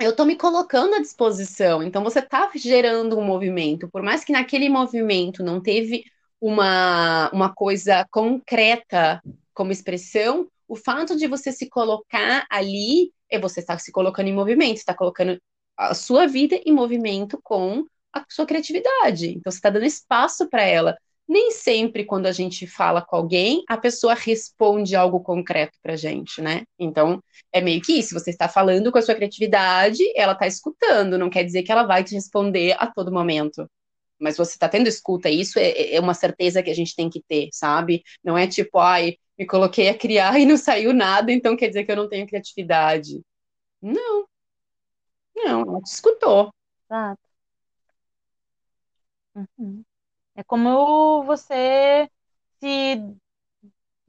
[0.00, 4.32] eu tô me colocando à disposição, então você tá gerando um movimento, por mais que
[4.32, 6.04] naquele movimento não teve
[6.40, 9.22] uma, uma coisa concreta
[9.54, 14.34] como expressão, o fato de você se colocar ali é você estar se colocando em
[14.34, 15.40] movimento, está colocando
[15.76, 17.84] a sua vida em movimento com
[18.14, 19.28] a sua criatividade.
[19.30, 20.96] Então, você está dando espaço para ela.
[21.26, 26.42] Nem sempre, quando a gente fala com alguém, a pessoa responde algo concreto para gente,
[26.42, 26.64] né?
[26.78, 28.12] Então, é meio que isso.
[28.12, 31.18] Você está falando com a sua criatividade, ela está escutando.
[31.18, 33.66] Não quer dizer que ela vai te responder a todo momento.
[34.20, 35.30] Mas você está tendo escuta.
[35.30, 38.02] Isso é, é uma certeza que a gente tem que ter, sabe?
[38.22, 41.84] Não é tipo, ai, me coloquei a criar e não saiu nada, então quer dizer
[41.84, 43.22] que eu não tenho criatividade.
[43.82, 44.26] Não.
[45.34, 46.52] Não, ela te escutou.
[46.88, 47.33] Exato.
[49.34, 49.84] Uhum.
[50.36, 52.10] É como você
[52.60, 53.16] se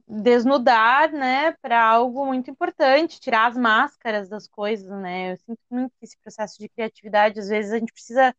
[0.08, 5.32] desnudar, né, para algo muito importante, tirar as máscaras das coisas, né?
[5.32, 8.34] Eu sinto muito esse processo de criatividade, às vezes a gente precisa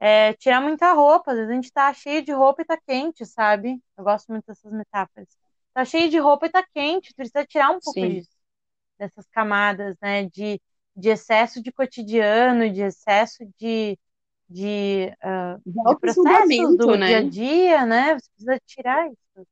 [0.00, 3.26] é, tirar muita roupa, às vezes a gente tá cheio de roupa e tá quente,
[3.26, 3.82] sabe?
[3.96, 5.28] Eu gosto muito dessas metáforas.
[5.74, 8.08] Tá cheio de roupa e tá quente, precisa tirar um pouco Sim.
[8.08, 8.30] disso,
[8.98, 10.60] dessas camadas, né, de,
[10.96, 13.98] de excesso de cotidiano, de excesso de
[14.52, 17.06] de, uh, de processos do né?
[17.06, 18.14] dia a dia, né?
[18.14, 19.46] Você precisa tirar isso.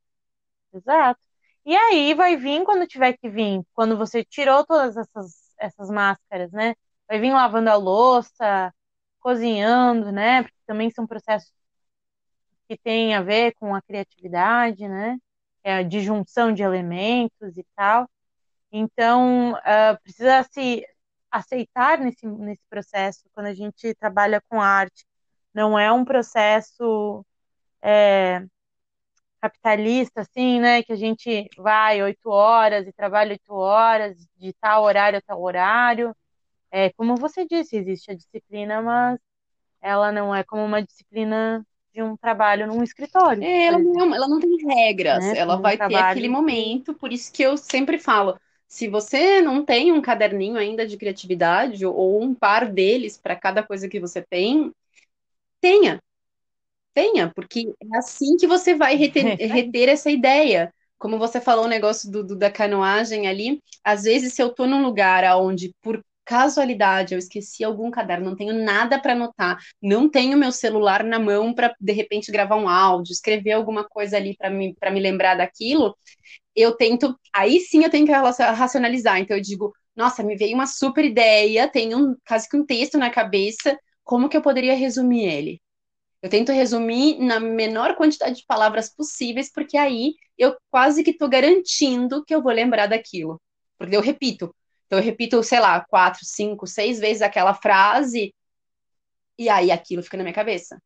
[0.73, 1.21] Exato.
[1.65, 6.51] E aí vai vir quando tiver que vir, quando você tirou todas essas, essas máscaras,
[6.53, 6.75] né?
[7.09, 8.73] Vai vir lavando a louça,
[9.21, 10.43] cozinhando, né?
[10.43, 11.53] Porque também são processos
[12.69, 15.19] que têm a ver com a criatividade, né?
[15.63, 18.09] É a disjunção de elementos e tal.
[18.73, 20.87] Então, uh, precisa se
[21.31, 25.07] aceitar nesse, nesse processo, quando a gente trabalha com arte.
[25.55, 27.25] Não é um processo
[27.83, 28.45] é,
[29.41, 30.83] capitalista, assim, né?
[30.83, 35.43] Que a gente vai oito horas e trabalha oito horas, de tal horário a tal
[35.43, 36.15] horário.
[36.71, 39.19] É, como você disse, existe a disciplina, mas
[39.81, 43.43] ela não é como uma disciplina de um trabalho num escritório.
[43.43, 45.37] É, ela, não, ela não tem regras, né?
[45.37, 48.39] ela vai ter aquele momento, por isso que eu sempre falo,
[48.71, 53.65] se você não tem um caderninho ainda de criatividade ou um par deles para cada
[53.65, 54.73] coisa que você tem,
[55.61, 56.01] tenha.
[56.95, 60.73] Tenha, porque é assim que você vai reter, reter essa ideia.
[60.99, 64.67] Como você falou o negócio do, do, da canoagem ali, às vezes se eu estou
[64.67, 70.09] num lugar onde, por casualidade, eu esqueci algum caderno, não tenho nada para anotar, não
[70.09, 74.37] tenho meu celular na mão para de repente gravar um áudio, escrever alguma coisa ali
[74.37, 75.97] para me, me lembrar daquilo,
[76.55, 79.19] eu tento, aí sim eu tenho que racionalizar.
[79.21, 82.99] Então eu digo, nossa, me veio uma super ideia, tenho um, quase que um texto
[82.99, 85.61] na cabeça, como que eu poderia resumir ele?
[86.23, 91.29] Eu tento resumir na menor quantidade de palavras possíveis, porque aí eu quase que estou
[91.29, 93.41] garantindo que eu vou lembrar daquilo.
[93.79, 94.55] Porque eu repito.
[94.87, 98.35] Então eu repito, sei lá, quatro, cinco, seis vezes aquela frase,
[99.39, 100.81] e aí aquilo fica na minha cabeça.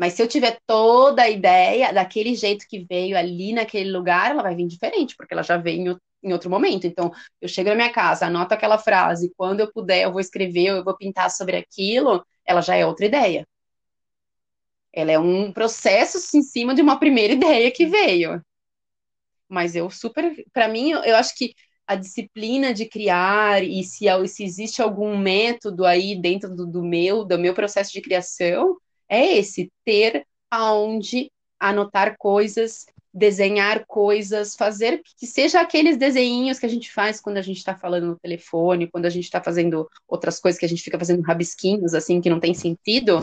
[0.00, 4.42] Mas se eu tiver toda a ideia daquele jeito que veio ali naquele lugar, ela
[4.42, 6.86] vai vir diferente, porque ela já veio em outro momento.
[6.86, 10.68] Então, eu chego na minha casa, anoto aquela frase, quando eu puder, eu vou escrever,
[10.68, 13.46] eu vou pintar sobre aquilo, ela já é outra ideia.
[14.90, 18.42] Ela é um processo em cima de uma primeira ideia que veio.
[19.46, 21.54] Mas eu super, para mim, eu, eu acho que
[21.86, 27.22] a disciplina de criar e se, se existe algum método aí dentro do, do meu,
[27.22, 28.78] do meu processo de criação,
[29.10, 36.68] é esse, ter aonde anotar coisas, desenhar coisas, fazer que seja aqueles desenhinhos que a
[36.68, 40.38] gente faz quando a gente está falando no telefone, quando a gente está fazendo outras
[40.38, 43.22] coisas que a gente fica fazendo rabisquinhos assim que não tem sentido.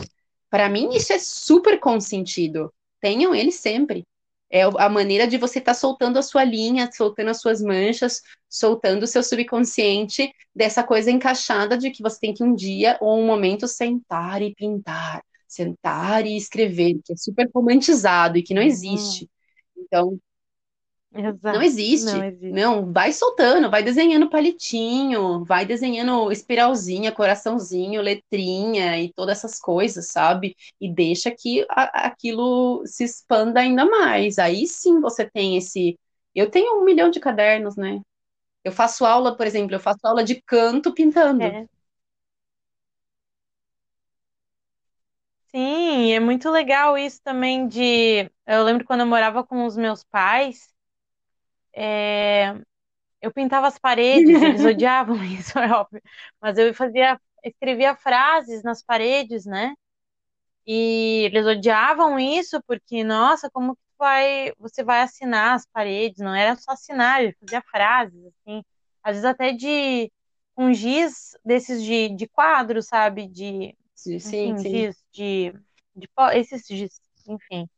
[0.50, 2.72] Para mim isso é super consentido.
[3.00, 4.04] Tenham ele sempre.
[4.50, 8.22] É a maneira de você estar tá soltando a sua linha, soltando as suas manchas,
[8.48, 13.18] soltando o seu subconsciente dessa coisa encaixada de que você tem que um dia ou
[13.18, 18.62] um momento sentar e pintar, sentar e escrever, que é super romantizado e que não
[18.62, 18.68] uhum.
[18.68, 19.28] existe.
[19.76, 20.18] Então,
[21.12, 21.56] Exato.
[21.56, 22.12] Não existe.
[22.12, 22.52] Não existe.
[22.52, 30.08] Não, vai soltando, vai desenhando palitinho, vai desenhando espiralzinha, coraçãozinho, letrinha e todas essas coisas,
[30.08, 30.54] sabe?
[30.80, 34.38] E deixa que a, aquilo se expanda ainda mais.
[34.38, 35.98] Aí sim você tem esse.
[36.34, 38.00] Eu tenho um milhão de cadernos, né?
[38.62, 41.42] Eu faço aula, por exemplo, eu faço aula de canto pintando.
[41.42, 41.66] É.
[45.50, 48.30] Sim, é muito legal isso também de.
[48.46, 50.72] Eu lembro quando eu morava com os meus pais,
[51.74, 52.54] é,
[53.22, 56.02] eu pintava as paredes, eles odiavam isso, é óbvio.
[56.40, 59.74] Mas eu fazia, escrevia frases nas paredes, né?
[60.66, 66.18] E eles odiavam isso porque, nossa, como que vai, você vai assinar as paredes?
[66.20, 68.62] Não era só assinar, ele fazia frases, assim,
[69.02, 70.12] às vezes até de
[70.56, 73.28] um giz desses de, de quadro, sabe?
[73.28, 74.56] De sim, sim.
[74.56, 75.52] giz de,
[75.94, 77.68] de esses giz, enfim.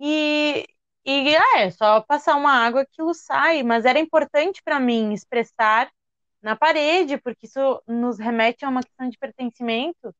[0.00, 0.66] E,
[1.04, 5.90] e ah, é só passar uma água aquilo sai, mas era importante para mim expressar
[6.42, 10.14] na parede, porque isso nos remete a uma questão de pertencimento.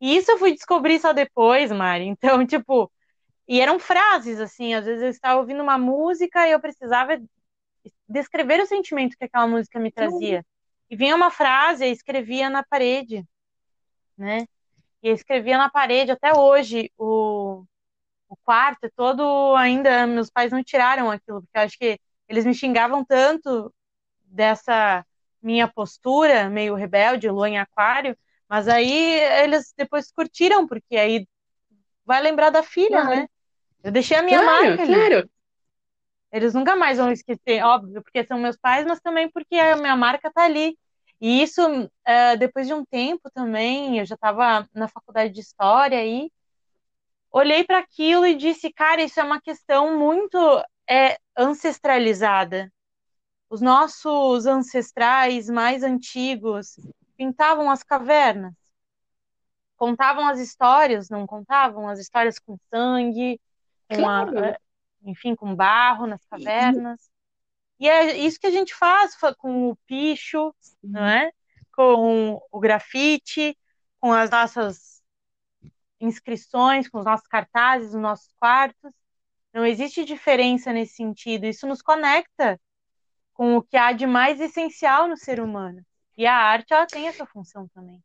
[0.00, 2.06] E isso eu fui descobrir só depois, Mari.
[2.16, 2.90] Então, tipo,
[3.48, 7.20] e eram frases assim, às vezes eu estava ouvindo uma música e eu precisava
[8.08, 10.44] descrever o sentimento que aquela música me trazia.
[10.90, 13.24] E vinha uma frase e escrevia na parede,
[14.16, 14.46] né?
[15.02, 17.64] E eu escrevia na parede até hoje o
[18.28, 21.96] o quarto é todo ainda meus pais não tiraram aquilo porque eu acho que
[22.28, 23.72] eles me xingavam tanto
[24.24, 25.06] dessa
[25.40, 28.16] minha postura meio rebelde, lua em aquário,
[28.48, 31.26] mas aí eles depois curtiram porque aí
[32.04, 33.08] vai lembrar da filha, claro.
[33.10, 33.28] né?
[33.82, 34.86] Eu deixei a minha claro, marca.
[34.86, 35.30] Claro.
[36.32, 39.96] Eles nunca mais vão esquecer, óbvio, porque são meus pais, mas também porque a minha
[39.96, 40.76] marca tá ali.
[41.20, 45.98] E isso, uh, depois de um tempo também, eu já estava na faculdade de História
[45.98, 46.30] aí,
[47.30, 50.38] olhei para aquilo e disse, cara, isso é uma questão muito
[50.88, 52.72] é, ancestralizada.
[53.48, 56.78] Os nossos ancestrais mais antigos
[57.16, 58.54] pintavam as cavernas,
[59.76, 63.40] contavam as histórias, não contavam as histórias com sangue,
[63.88, 64.44] com claro.
[64.44, 64.58] a,
[65.04, 67.08] enfim, com barro nas cavernas.
[67.78, 71.30] E é isso que a gente faz com o picho, não é?
[71.76, 73.56] com o grafite,
[74.00, 75.02] com as nossas
[76.00, 78.92] inscrições, com os nossos cartazes, os nossos quartos.
[79.52, 81.44] Não existe diferença nesse sentido.
[81.44, 82.58] Isso nos conecta
[83.34, 85.84] com o que há de mais essencial no ser humano.
[86.16, 88.02] E a arte, ela tem essa função também.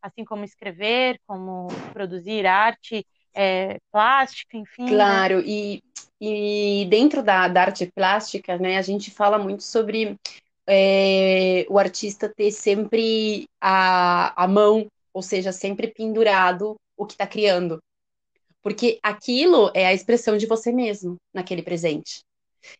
[0.00, 3.04] Assim como escrever, como produzir arte
[3.38, 4.82] é, plástica, enfim.
[4.82, 4.90] Né?
[4.90, 5.44] Claro, né?
[5.46, 5.82] e,
[6.20, 10.18] e dentro da, da, arte plástica, né, a gente fala muito sobre
[10.66, 17.28] é, o artista ter sempre a, a mão, ou seja, sempre pendurado o que está
[17.28, 17.80] criando.
[18.60, 22.22] Porque aquilo é a expressão de você mesmo naquele presente.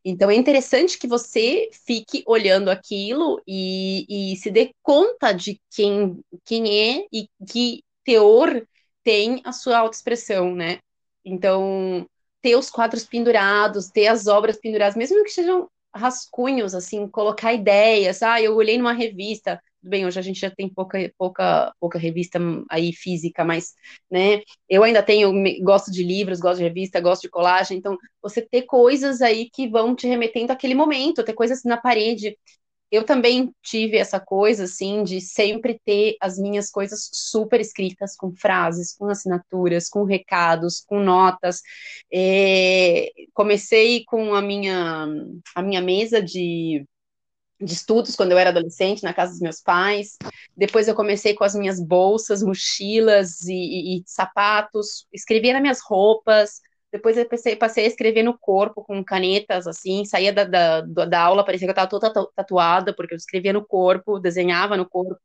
[0.05, 6.19] Então é interessante que você fique olhando aquilo e, e se dê conta de quem,
[6.45, 8.67] quem é e que teor
[9.05, 10.79] tem a sua autoexpressão, né?
[11.25, 12.07] Então,
[12.43, 18.23] ter os quadros pendurados, ter as obras penduradas, mesmo que sejam rascunhos, assim, colocar ideias.
[18.23, 22.39] Ah, eu olhei numa revista, bem, hoje a gente já tem pouca, pouca, pouca revista
[22.71, 23.73] aí física, mas,
[24.11, 25.33] né, eu ainda tenho,
[25.63, 29.69] gosto de livros, gosto de revista, gosto de colagem, então, você ter coisas aí que
[29.69, 32.37] vão te remetendo àquele momento, ter coisas na parede.
[32.91, 38.35] Eu também tive essa coisa, assim, de sempre ter as minhas coisas super escritas, com
[38.35, 41.61] frases, com assinaturas, com recados, com notas.
[42.13, 45.07] É, comecei com a minha,
[45.55, 46.85] a minha mesa de
[47.61, 50.17] de estudos quando eu era adolescente, na casa dos meus pais.
[50.57, 55.81] Depois eu comecei com as minhas bolsas, mochilas e, e, e sapatos, escrevia nas minhas
[55.81, 56.61] roupas.
[56.91, 61.21] Depois eu passei, passei, a escrever no corpo com canetas, assim, saía da, da, da
[61.21, 65.21] aula, parecia que eu estava toda tatuada, porque eu escrevia no corpo, desenhava no corpo.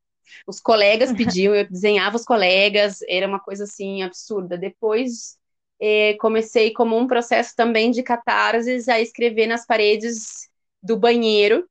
[0.45, 4.57] Os colegas pediam, eu desenhava os colegas, era uma coisa assim absurda.
[4.57, 5.37] Depois
[5.79, 10.49] eh, comecei como um processo também de catarses a escrever nas paredes
[10.81, 11.65] do banheiro,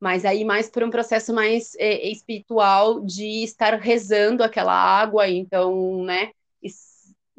[0.00, 6.02] mas aí mais por um processo mais é, espiritual de estar rezando aquela água, então,
[6.04, 6.32] né,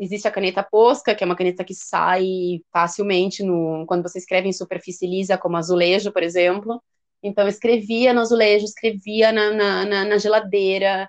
[0.01, 4.49] existe a caneta Posca, que é uma caneta que sai facilmente no, quando você escreve
[4.49, 6.81] em superfície lisa, como azulejo, por exemplo.
[7.21, 11.07] Então, eu escrevia no azulejo, escrevia na, na, na, na geladeira.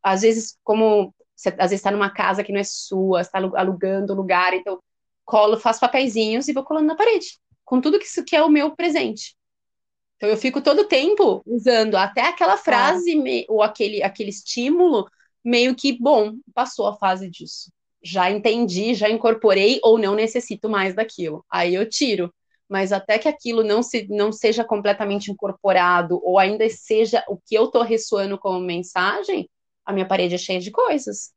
[0.00, 4.12] Às vezes, como você às vezes está numa casa que não é sua, está alugando
[4.12, 4.80] o lugar, então
[5.24, 8.48] colo, faço papeizinhos e vou colando na parede, com tudo que isso que é o
[8.48, 9.36] meu presente.
[10.16, 13.52] Então eu fico todo o tempo usando até aquela frase ah.
[13.52, 15.08] ou aquele, aquele estímulo,
[15.44, 17.70] meio que, bom, passou a fase disso.
[18.02, 21.44] Já entendi, já incorporei ou não necessito mais daquilo.
[21.50, 22.32] Aí eu tiro.
[22.68, 27.54] Mas até que aquilo não, se, não seja completamente incorporado ou ainda seja o que
[27.54, 29.48] eu estou ressoando como mensagem,
[29.86, 31.32] a minha parede é cheia de coisas.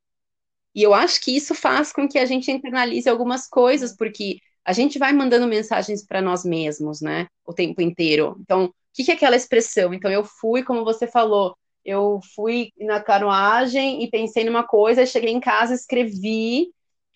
[0.76, 4.74] E eu acho que isso faz com que a gente internalize algumas coisas, porque a
[4.74, 7.28] gente vai mandando mensagens para nós mesmos, né?
[7.46, 8.38] O tempo inteiro.
[8.42, 9.94] Então, o que, que é aquela expressão?
[9.94, 11.56] Então, eu fui, como você falou,
[11.86, 16.68] eu fui na canoagem e pensei numa coisa, cheguei em casa, escrevi,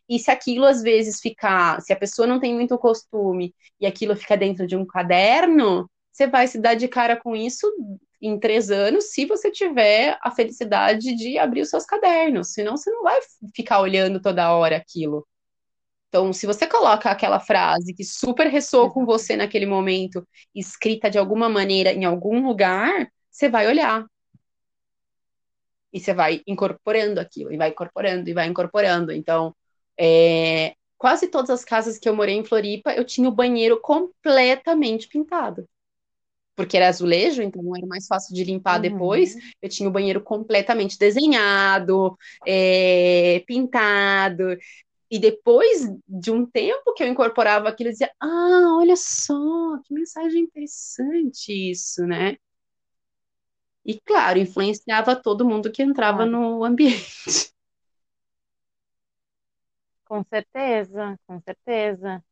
[0.08, 4.16] e se aquilo às vezes ficar, se a pessoa não tem muito costume e aquilo
[4.16, 7.68] fica dentro de um caderno, você vai se dar de cara com isso
[8.22, 12.90] em três anos, se você tiver a felicidade de abrir os seus cadernos, senão você
[12.90, 13.20] não vai
[13.54, 15.28] ficar olhando toda hora aquilo.
[16.10, 21.18] Então, se você coloca aquela frase que super ressoa com você naquele momento, escrita de
[21.18, 24.06] alguma maneira em algum lugar, você vai olhar.
[25.96, 29.12] E você vai incorporando aquilo, e vai incorporando, e vai incorporando.
[29.14, 29.56] Então,
[29.98, 35.08] é, quase todas as casas que eu morei em Floripa, eu tinha o banheiro completamente
[35.08, 35.66] pintado
[36.56, 38.82] porque era azulejo, então era mais fácil de limpar uhum.
[38.82, 39.36] depois.
[39.62, 42.18] Eu tinha o banheiro completamente desenhado,
[42.48, 44.58] é, pintado.
[45.12, 49.34] E depois de um tempo que eu incorporava aquilo, eu dizia: Ah, olha só,
[49.84, 52.38] que mensagem interessante isso, né?
[53.86, 56.26] E claro, influenciava todo mundo que entrava ah.
[56.26, 57.06] no ambiente.
[60.06, 62.24] Com certeza, com certeza.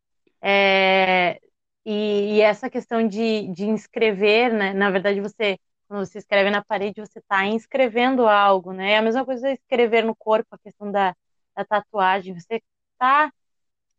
[0.42, 1.40] É,
[1.86, 4.74] e, e, essa questão de, de inscrever, né?
[4.74, 8.92] Na verdade, você, quando você escreve na parede, você está inscrevendo algo, né?
[8.94, 11.16] É a mesma coisa escrever no corpo, a questão da,
[11.56, 12.40] da tatuagem.
[12.40, 12.62] Você
[12.94, 13.32] está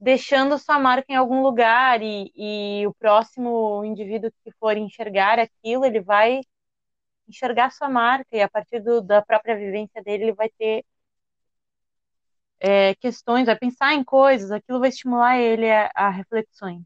[0.00, 5.84] deixando sua marca em algum lugar e, e o próximo indivíduo que for enxergar aquilo,
[5.84, 6.40] ele vai
[7.28, 10.84] enxergar sua marca e a partir do, da própria vivência dele, ele vai ter
[12.60, 16.82] é, questões, vai pensar em coisas, aquilo vai estimular ele a, a reflexões.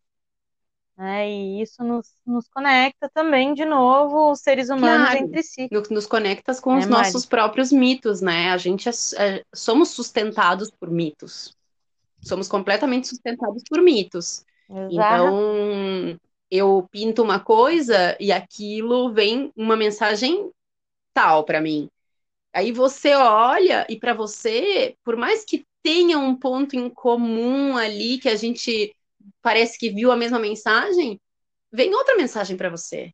[0.97, 1.30] Né?
[1.30, 5.68] E isso nos, nos conecta também, de novo, os seres humanos claro, entre si.
[5.91, 7.28] Nos conecta com é, os nossos Mari?
[7.28, 8.51] próprios mitos, né?
[8.51, 11.57] A gente é, é, somos sustentados por mitos.
[12.20, 14.45] Somos completamente sustentados por mitos.
[14.68, 14.93] Exato.
[14.93, 16.20] Então,
[16.51, 20.51] eu pinto uma coisa e aquilo vem uma mensagem
[21.13, 21.89] tal para mim.
[22.53, 28.19] Aí você olha e para você, por mais que tenha um ponto em comum ali
[28.19, 28.95] que a gente
[29.43, 31.21] parece que viu a mesma mensagem,
[31.73, 33.13] vem outra mensagem para você.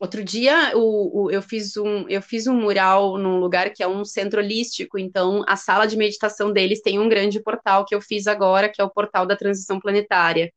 [0.00, 3.88] Outro dia o, o, eu, fiz um, eu fiz um mural num lugar que é
[3.88, 8.00] um centro holístico, então a sala de meditação deles tem um grande portal que eu
[8.00, 10.52] fiz agora, que é o portal da transição planetária.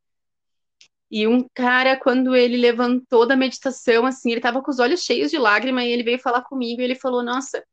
[1.09, 5.31] E um cara, quando ele levantou da meditação, assim, ele tava com os olhos cheios
[5.31, 7.63] de lágrima e ele veio falar comigo e ele falou: Nossa,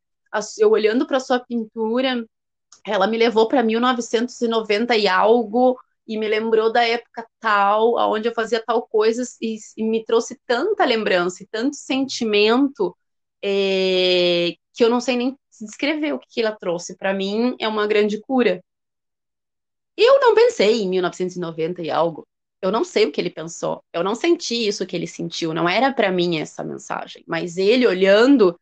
[0.58, 2.24] eu olhando para sua pintura,
[2.86, 8.34] ela me levou para 1990 e algo, e me lembrou da época tal, aonde eu
[8.34, 12.96] fazia tal coisa e, e me trouxe tanta lembrança e tanto sentimento
[13.42, 16.96] é, que eu não sei nem descrever o que, ela trouxe.
[16.96, 18.62] Para mim, é uma grande cura.
[19.96, 22.26] Eu não pensei em 1990 e algo.
[22.64, 23.84] Eu não sei o que ele pensou.
[23.92, 25.52] Eu não senti isso que ele sentiu.
[25.52, 27.22] Não era para mim essa mensagem.
[27.26, 28.58] Mas ele olhando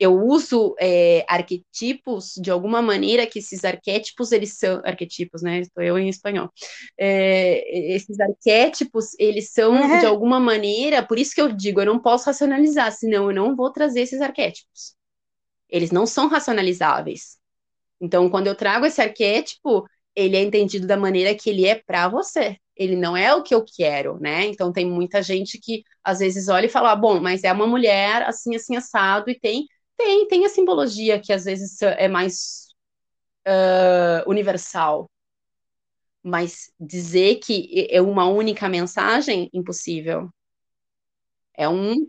[0.00, 5.58] eu uso é, arquetipos de alguma maneira que esses arquétipos eles são arquetipos, né?
[5.58, 6.50] Estou eu em espanhol.
[6.96, 9.98] É, esses arquétipos eles são uhum.
[9.98, 13.54] de alguma maneira, por isso que eu digo, eu não posso racionalizar, senão eu não
[13.54, 14.94] vou trazer esses arquétipos.
[15.68, 17.36] Eles não são racionalizáveis.
[18.00, 19.84] Então, quando eu trago esse arquétipo,
[20.14, 22.56] ele é entendido da maneira que ele é para você.
[22.78, 24.46] Ele não é o que eu quero, né?
[24.46, 27.66] Então tem muita gente que às vezes olha e fala, ah, bom, mas é uma
[27.66, 29.66] mulher assim, assim, assado, e tem
[29.98, 32.68] tem, tem a simbologia que às vezes é mais
[33.46, 35.10] uh, universal.
[36.22, 40.30] Mas dizer que é uma única mensagem, impossível.
[41.52, 42.06] É um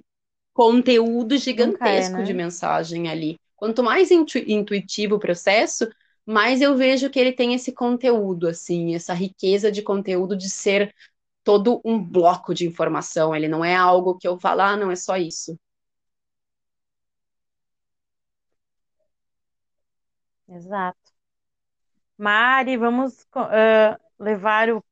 [0.53, 2.23] conteúdo gigantesco é, né?
[2.23, 3.39] de mensagem ali.
[3.55, 5.89] Quanto mais intu intuitivo o processo,
[6.31, 10.93] mais eu vejo que ele tem esse conteúdo, assim, essa riqueza de conteúdo de ser
[11.43, 13.35] todo um bloco de informação.
[13.35, 15.57] Ele não é algo que eu falo, ah, não, é só isso.
[20.49, 21.13] Exato.
[22.17, 24.83] Mari, vamos uh, levar o,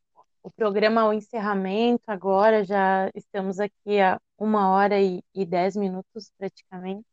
[0.44, 2.64] o programa ao encerramento agora.
[2.64, 7.06] Já estamos aqui há uma hora e, e dez minutos praticamente.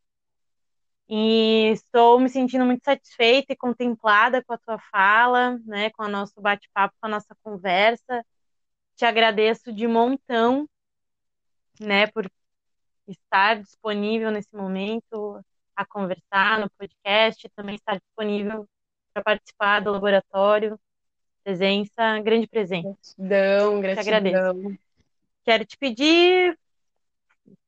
[1.16, 6.09] E estou me sentindo muito satisfeita e contemplada com a tua fala, né, com o
[6.09, 8.27] nosso bate-papo, com a nossa conversa.
[8.97, 10.69] Te agradeço de montão,
[11.78, 12.28] né, por
[13.07, 15.41] estar disponível nesse momento
[15.77, 18.69] a conversar no podcast, também estar disponível
[19.12, 20.77] para participar do laboratório.
[21.45, 22.89] Presença, grande presença.
[23.16, 23.95] Gratidão, gratidão.
[23.95, 24.78] Te agradeço.
[25.45, 26.59] Quero te pedir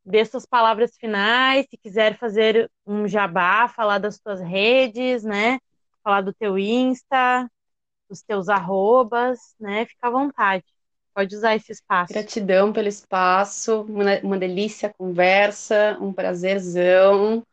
[0.07, 5.59] dê suas palavras finais, se quiser fazer um jabá, falar das tuas redes, né?
[6.03, 7.51] Falar do teu Insta,
[8.09, 9.85] dos teus arrobas, né?
[9.87, 10.65] Fica à vontade.
[11.13, 12.13] Pode usar esse espaço.
[12.13, 17.45] Gratidão pelo espaço, uma, uma delícia a conversa, um prazerzão.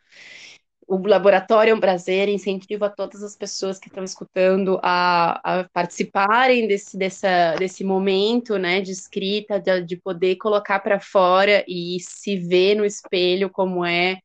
[0.87, 5.69] O laboratório é um prazer, incentivo a todas as pessoas que estão escutando a, a
[5.69, 11.97] participarem desse, dessa, desse momento né, de escrita, de, de poder colocar para fora e
[11.99, 14.19] se ver no espelho como é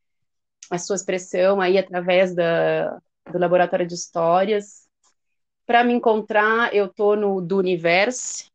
[0.71, 2.99] a sua expressão aí através da,
[3.31, 4.87] do laboratório de histórias.
[5.67, 8.51] Para me encontrar, eu estou no do Universo,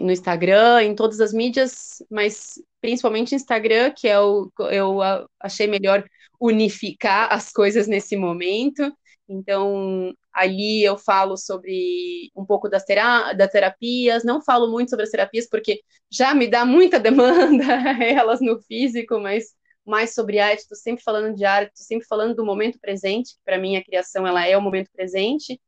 [0.00, 4.98] no Instagram, em todas as mídias, mas principalmente Instagram, que é o eu
[5.40, 6.04] achei melhor
[6.40, 8.92] unificar as coisas nesse momento.
[9.28, 15.04] Então, ali eu falo sobre um pouco das, terá das terapias, não falo muito sobre
[15.04, 15.80] as terapias, porque
[16.10, 17.64] já me dá muita demanda
[18.02, 19.54] elas no físico, mas
[19.86, 23.40] mais sobre arte, estou sempre falando de arte, estou sempre falando do momento presente, que
[23.44, 25.60] para mim a criação ela é o momento presente,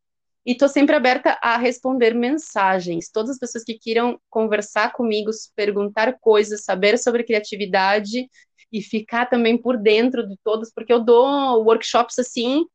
[0.47, 3.09] e estou sempre aberta a responder mensagens.
[3.11, 8.29] Todas as pessoas que queiram conversar comigo, perguntar coisas, saber sobre criatividade
[8.71, 12.66] e ficar também por dentro de todos, porque eu dou workshops assim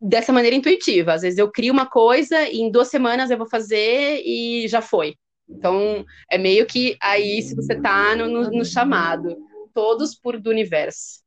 [0.00, 1.12] dessa maneira intuitiva.
[1.12, 4.82] Às vezes eu crio uma coisa e em duas semanas eu vou fazer e já
[4.82, 5.14] foi.
[5.48, 9.36] Então é meio que aí se você está no, no, no chamado,
[9.72, 11.22] todos por do universo.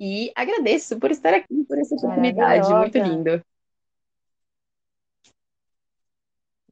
[0.00, 3.42] E agradeço por estar aqui, por essa oportunidade, muito lindo.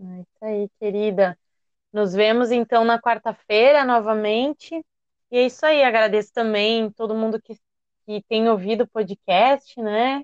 [0.01, 1.39] É isso aí, querida.
[1.93, 4.75] Nos vemos então na quarta-feira novamente.
[5.31, 7.57] E é isso aí, agradeço também todo mundo que,
[8.07, 10.23] que tem ouvido o podcast, né?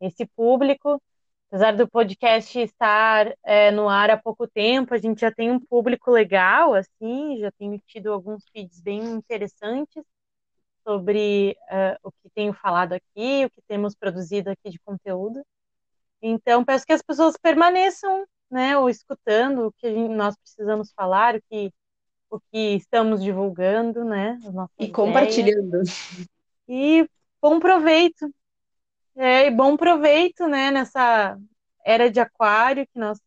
[0.00, 1.00] Esse público.
[1.48, 5.58] Apesar do podcast estar é, no ar há pouco tempo, a gente já tem um
[5.58, 10.04] público legal, assim, já tenho tido alguns feeds bem interessantes
[10.84, 15.44] sobre uh, o que tenho falado aqui, o que temos produzido aqui de conteúdo.
[16.22, 21.36] Então, peço que as pessoas permaneçam né, ou escutando o que gente, nós precisamos falar,
[21.36, 21.72] o que,
[22.28, 24.38] o que estamos divulgando, né,
[24.78, 25.82] e compartilhando.
[26.68, 27.08] E
[27.40, 28.32] bom proveito,
[29.16, 31.38] é, e bom proveito, né, nessa
[31.84, 33.18] era de aquário, que nós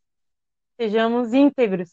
[0.75, 1.89] sejamos íntegros,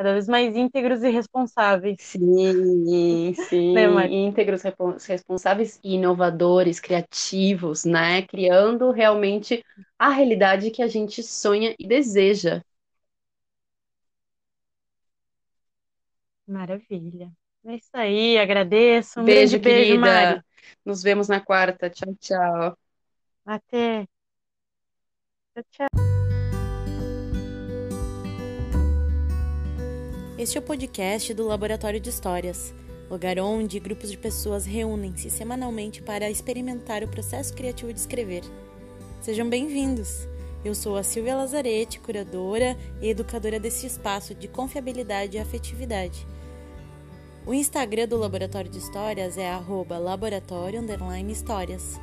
[0.00, 1.98] cada vez mais íntegros e responsáveis.
[1.98, 4.62] Sim, sim, né, íntegros,
[5.06, 9.62] responsáveis e inovadores, criativos, né, criando realmente
[9.98, 12.62] a realidade que a gente sonha e deseja.
[16.46, 17.30] Maravilha.
[17.66, 19.20] É isso aí, agradeço.
[19.20, 20.40] Um beijo, grande beijo, Mari.
[20.82, 21.90] Nos vemos na quarta.
[21.90, 22.78] Tchau, tchau.
[23.44, 24.08] Até.
[25.54, 26.09] Tchau, tchau.
[30.40, 32.72] Este é o podcast do Laboratório de Histórias,
[33.10, 38.42] lugar onde grupos de pessoas reúnem-se semanalmente para experimentar o processo criativo de escrever.
[39.20, 40.26] Sejam bem-vindos!
[40.64, 46.26] Eu sou a Silvia Lazarete, curadora e educadora desse espaço de confiabilidade e afetividade.
[47.44, 49.52] O Instagram do Laboratório de Histórias é
[49.98, 50.80] laboratório
[51.30, 52.00] histórias.